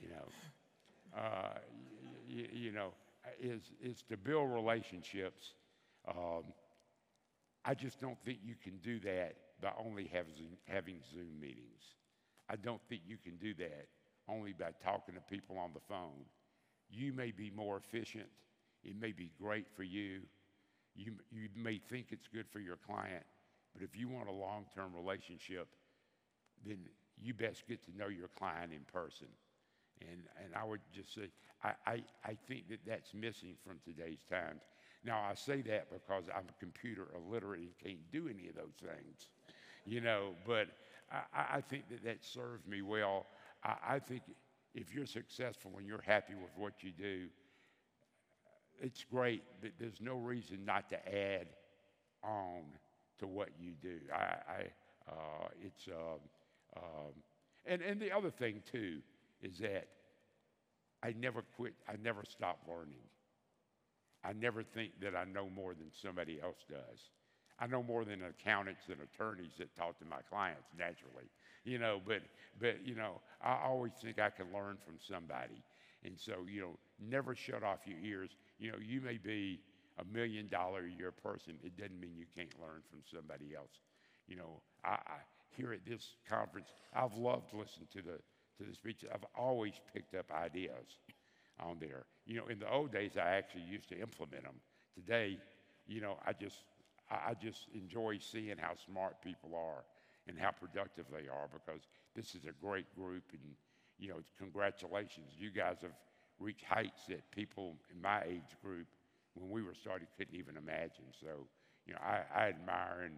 you 0.00 0.08
know, 0.08 1.18
uh, 1.18 1.58
you, 2.28 2.48
you 2.52 2.72
know, 2.72 2.92
is, 3.40 3.62
is 3.82 4.02
to 4.08 4.16
build 4.16 4.52
relationships. 4.52 5.54
Um, 6.08 6.44
I 7.64 7.74
just 7.74 8.00
don't 8.00 8.18
think 8.24 8.38
you 8.44 8.54
can 8.62 8.78
do 8.78 9.00
that 9.00 9.36
by 9.60 9.72
only 9.84 10.04
having, 10.12 10.56
having 10.66 10.98
Zoom 11.12 11.40
meetings. 11.40 11.82
I 12.48 12.56
don't 12.56 12.80
think 12.88 13.02
you 13.06 13.16
can 13.16 13.36
do 13.36 13.54
that 13.54 13.88
only 14.28 14.52
by 14.52 14.70
talking 14.82 15.14
to 15.14 15.20
people 15.20 15.58
on 15.58 15.70
the 15.74 15.80
phone. 15.88 16.24
You 16.90 17.12
may 17.12 17.30
be 17.30 17.50
more 17.50 17.76
efficient. 17.76 18.28
It 18.84 19.00
may 19.00 19.12
be 19.12 19.32
great 19.40 19.66
for 19.74 19.82
you. 19.82 20.20
You, 20.94 21.12
you 21.30 21.48
may 21.56 21.78
think 21.78 22.06
it's 22.10 22.28
good 22.32 22.46
for 22.48 22.58
your 22.60 22.76
client, 22.76 23.24
but 23.74 23.82
if 23.82 23.96
you 23.96 24.08
want 24.08 24.28
a 24.28 24.32
long 24.32 24.64
term 24.74 24.94
relationship, 24.94 25.68
then 26.64 26.78
you 27.20 27.34
best 27.34 27.66
get 27.68 27.84
to 27.84 27.96
know 27.96 28.08
your 28.08 28.28
client 28.28 28.72
in 28.72 28.80
person. 28.92 29.28
And, 30.00 30.22
and 30.42 30.54
I 30.54 30.64
would 30.64 30.80
just 30.94 31.14
say, 31.14 31.28
I, 31.62 31.72
I, 31.86 32.02
I 32.24 32.36
think 32.46 32.68
that 32.68 32.80
that's 32.86 33.14
missing 33.14 33.54
from 33.66 33.78
today's 33.84 34.24
times. 34.30 34.62
Now, 35.04 35.20
I 35.30 35.34
say 35.34 35.62
that 35.62 35.90
because 35.90 36.24
I'm 36.34 36.46
computer 36.58 37.08
illiterate 37.14 37.60
and 37.60 37.70
can't 37.82 38.12
do 38.12 38.28
any 38.28 38.48
of 38.48 38.56
those 38.56 38.74
things, 38.80 39.28
you 39.84 40.00
know, 40.00 40.30
but 40.46 40.68
I, 41.12 41.56
I 41.56 41.60
think 41.60 41.88
that 41.90 42.04
that 42.04 42.24
serves 42.24 42.66
me 42.66 42.82
well. 42.82 43.26
I, 43.64 43.76
I 43.88 43.98
think 43.98 44.22
if 44.74 44.94
you're 44.94 45.06
successful 45.06 45.72
and 45.78 45.86
you're 45.86 46.02
happy 46.02 46.34
with 46.34 46.50
what 46.56 46.82
you 46.82 46.92
do, 46.92 47.26
it's 48.80 49.04
great, 49.04 49.42
there's 49.78 50.00
no 50.00 50.16
reason 50.16 50.64
not 50.64 50.88
to 50.90 50.96
add 51.08 51.46
on 52.22 52.64
to 53.18 53.26
what 53.26 53.48
you 53.58 53.72
do. 53.80 53.98
I, 54.12 54.16
I 54.16 54.62
uh, 55.08 55.48
it's, 55.62 55.88
um, 55.88 56.20
um, 56.76 57.12
and, 57.64 57.80
and 57.80 58.00
the 58.00 58.12
other 58.12 58.30
thing 58.30 58.62
too 58.70 58.98
is 59.40 59.58
that 59.58 59.88
I 61.02 61.14
never 61.18 61.42
quit, 61.56 61.74
I 61.88 61.94
never 62.02 62.22
stop 62.28 62.58
learning. 62.68 63.04
I 64.24 64.32
never 64.32 64.62
think 64.62 64.92
that 65.02 65.14
I 65.14 65.24
know 65.24 65.48
more 65.48 65.74
than 65.74 65.90
somebody 65.92 66.40
else 66.42 66.64
does. 66.68 67.10
I 67.58 67.66
know 67.66 67.82
more 67.82 68.04
than 68.04 68.22
accountants 68.22 68.82
and 68.88 68.98
attorneys 69.00 69.52
that 69.58 69.74
talk 69.76 69.98
to 70.00 70.04
my 70.04 70.20
clients 70.28 70.68
naturally, 70.78 71.24
you 71.64 71.78
know, 71.78 72.00
but, 72.06 72.22
but, 72.60 72.86
you 72.86 72.94
know, 72.94 73.20
I 73.42 73.58
always 73.64 73.92
think 74.02 74.18
I 74.18 74.30
can 74.30 74.46
learn 74.52 74.76
from 74.84 74.96
somebody. 75.00 75.62
And 76.04 76.18
so, 76.18 76.44
you 76.48 76.60
know, 76.60 76.78
never 77.00 77.34
shut 77.34 77.62
off 77.62 77.80
your 77.86 77.98
ears. 77.98 78.30
You 78.58 78.72
know, 78.72 78.78
you 78.84 79.00
may 79.00 79.16
be 79.16 79.60
a 79.98 80.04
million 80.14 80.48
dollar 80.48 80.84
a 80.84 80.98
year 80.98 81.10
person. 81.10 81.54
It 81.64 81.76
doesn't 81.76 81.98
mean 81.98 82.12
you 82.16 82.26
can't 82.36 82.52
learn 82.60 82.82
from 82.90 83.00
somebody 83.10 83.54
else. 83.56 83.80
You 84.28 84.36
know, 84.36 84.60
I, 84.84 84.90
I 84.90 85.18
here 85.56 85.72
at 85.72 85.86
this 85.86 86.16
conference, 86.28 86.68
I've 86.94 87.14
loved 87.14 87.54
listening 87.54 87.88
to 87.92 88.02
the 88.02 88.18
to 88.58 88.68
the 88.68 88.74
speeches. 88.74 89.08
I've 89.12 89.24
always 89.36 89.74
picked 89.92 90.14
up 90.14 90.30
ideas 90.32 90.98
on 91.60 91.76
there. 91.80 92.04
You 92.26 92.36
know, 92.36 92.46
in 92.46 92.58
the 92.58 92.70
old 92.70 92.92
days, 92.92 93.12
I 93.16 93.28
actually 93.36 93.64
used 93.64 93.88
to 93.90 93.98
implement 94.00 94.44
them. 94.44 94.54
Today, 94.94 95.38
you 95.86 96.00
know, 96.00 96.18
I 96.26 96.32
just 96.32 96.56
I 97.10 97.34
just 97.34 97.68
enjoy 97.74 98.18
seeing 98.18 98.56
how 98.58 98.74
smart 98.74 99.22
people 99.22 99.54
are 99.54 99.84
and 100.26 100.38
how 100.38 100.50
productive 100.50 101.06
they 101.10 101.28
are 101.28 101.48
because 101.52 101.82
this 102.14 102.34
is 102.34 102.44
a 102.44 102.52
great 102.60 102.92
group 102.96 103.24
and 103.32 103.54
you 103.98 104.08
know, 104.08 104.16
congratulations. 104.38 105.32
You 105.38 105.50
guys 105.50 105.76
have 105.82 105.92
reached 106.38 106.64
heights 106.64 107.06
that 107.08 107.30
people 107.30 107.76
in 107.94 108.00
my 108.00 108.22
age 108.26 108.56
group, 108.62 108.86
when 109.34 109.50
we 109.50 109.62
were 109.62 109.74
starting, 109.74 110.06
couldn't 110.18 110.34
even 110.34 110.56
imagine. 110.56 111.04
So, 111.20 111.46
you 111.86 111.94
know, 111.94 112.00
I, 112.02 112.22
I 112.34 112.48
admire 112.48 113.04
and 113.04 113.14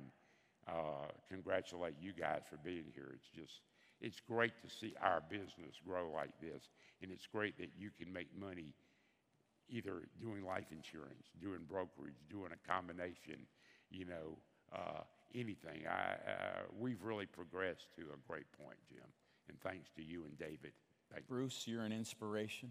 uh, 0.68 1.11
congratulate 1.29 1.94
you 2.01 2.12
guys 2.12 2.42
for 2.48 2.57
being 2.59 2.85
here. 2.94 3.11
It's 3.14 3.29
just, 3.29 3.61
it's 4.01 4.20
great 4.20 4.53
to 4.62 4.70
see 4.70 4.94
our 5.03 5.22
business 5.29 5.81
grow 5.87 6.11
like 6.14 6.31
this. 6.40 6.68
And 7.03 7.11
it's 7.11 7.27
great 7.27 7.59
that 7.59 7.70
you 7.79 7.90
can 7.98 8.12
make 8.12 8.29
money 8.38 8.74
either 9.68 10.03
doing 10.20 10.44
life 10.44 10.66
insurance, 10.72 11.29
doing 11.40 11.61
brokerage, 11.68 12.14
doing 12.31 12.51
a 12.53 12.70
combination, 12.70 13.46
you 13.90 14.05
know, 14.05 14.38
uh, 14.74 15.03
anything. 15.35 15.87
I, 15.88 16.31
uh, 16.31 16.62
we've 16.79 17.03
really 17.03 17.27
progressed 17.27 17.88
to 17.96 18.03
a 18.03 18.16
great 18.27 18.51
point, 18.53 18.79
Jim. 18.88 19.05
And 19.48 19.61
thanks 19.61 19.90
to 19.96 20.03
you 20.03 20.24
and 20.24 20.38
David. 20.38 20.72
Thank 21.12 21.27
Bruce, 21.27 21.64
you're 21.66 21.85
an 21.85 21.92
inspiration. 21.92 22.70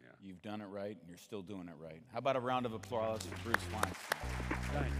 Yeah. 0.00 0.08
You've 0.20 0.42
done 0.42 0.60
it 0.60 0.66
right, 0.66 0.96
and 0.98 1.08
you're 1.08 1.16
still 1.18 1.42
doing 1.42 1.68
it 1.68 1.74
right. 1.80 2.02
How 2.12 2.18
about 2.18 2.36
a 2.36 2.40
round 2.40 2.66
of 2.66 2.74
applause 2.74 3.22
for 3.22 3.50
Bruce 3.50 3.56
Weinstein? 3.72 4.92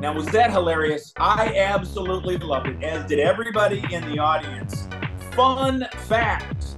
Now, 0.00 0.14
was 0.14 0.26
that 0.26 0.50
hilarious? 0.50 1.12
I 1.16 1.54
absolutely 1.56 2.38
loved 2.38 2.68
it, 2.68 2.82
as 2.82 3.06
did 3.08 3.18
everybody 3.18 3.84
in 3.90 4.08
the 4.10 4.18
audience. 4.18 4.86
Fun 5.32 5.86
fact 6.06 6.76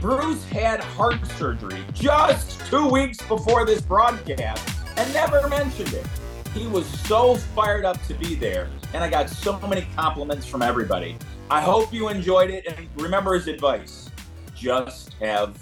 Bruce 0.00 0.44
had 0.44 0.80
heart 0.80 1.26
surgery 1.38 1.84
just 1.92 2.60
two 2.66 2.88
weeks 2.88 3.18
before 3.22 3.66
this 3.66 3.80
broadcast 3.80 4.77
and 4.98 5.14
never 5.14 5.48
mentioned 5.48 5.92
it. 5.92 6.06
He 6.52 6.66
was 6.66 6.86
so 6.86 7.36
fired 7.36 7.84
up 7.84 8.02
to 8.08 8.14
be 8.14 8.34
there, 8.34 8.68
and 8.92 9.04
I 9.04 9.08
got 9.08 9.30
so 9.30 9.58
many 9.60 9.86
compliments 9.94 10.44
from 10.44 10.60
everybody. 10.60 11.16
I 11.50 11.60
hope 11.60 11.92
you 11.92 12.08
enjoyed 12.08 12.50
it, 12.50 12.66
and 12.66 12.88
remember 12.96 13.34
his 13.34 13.46
advice 13.46 14.10
just 14.56 15.12
have 15.14 15.56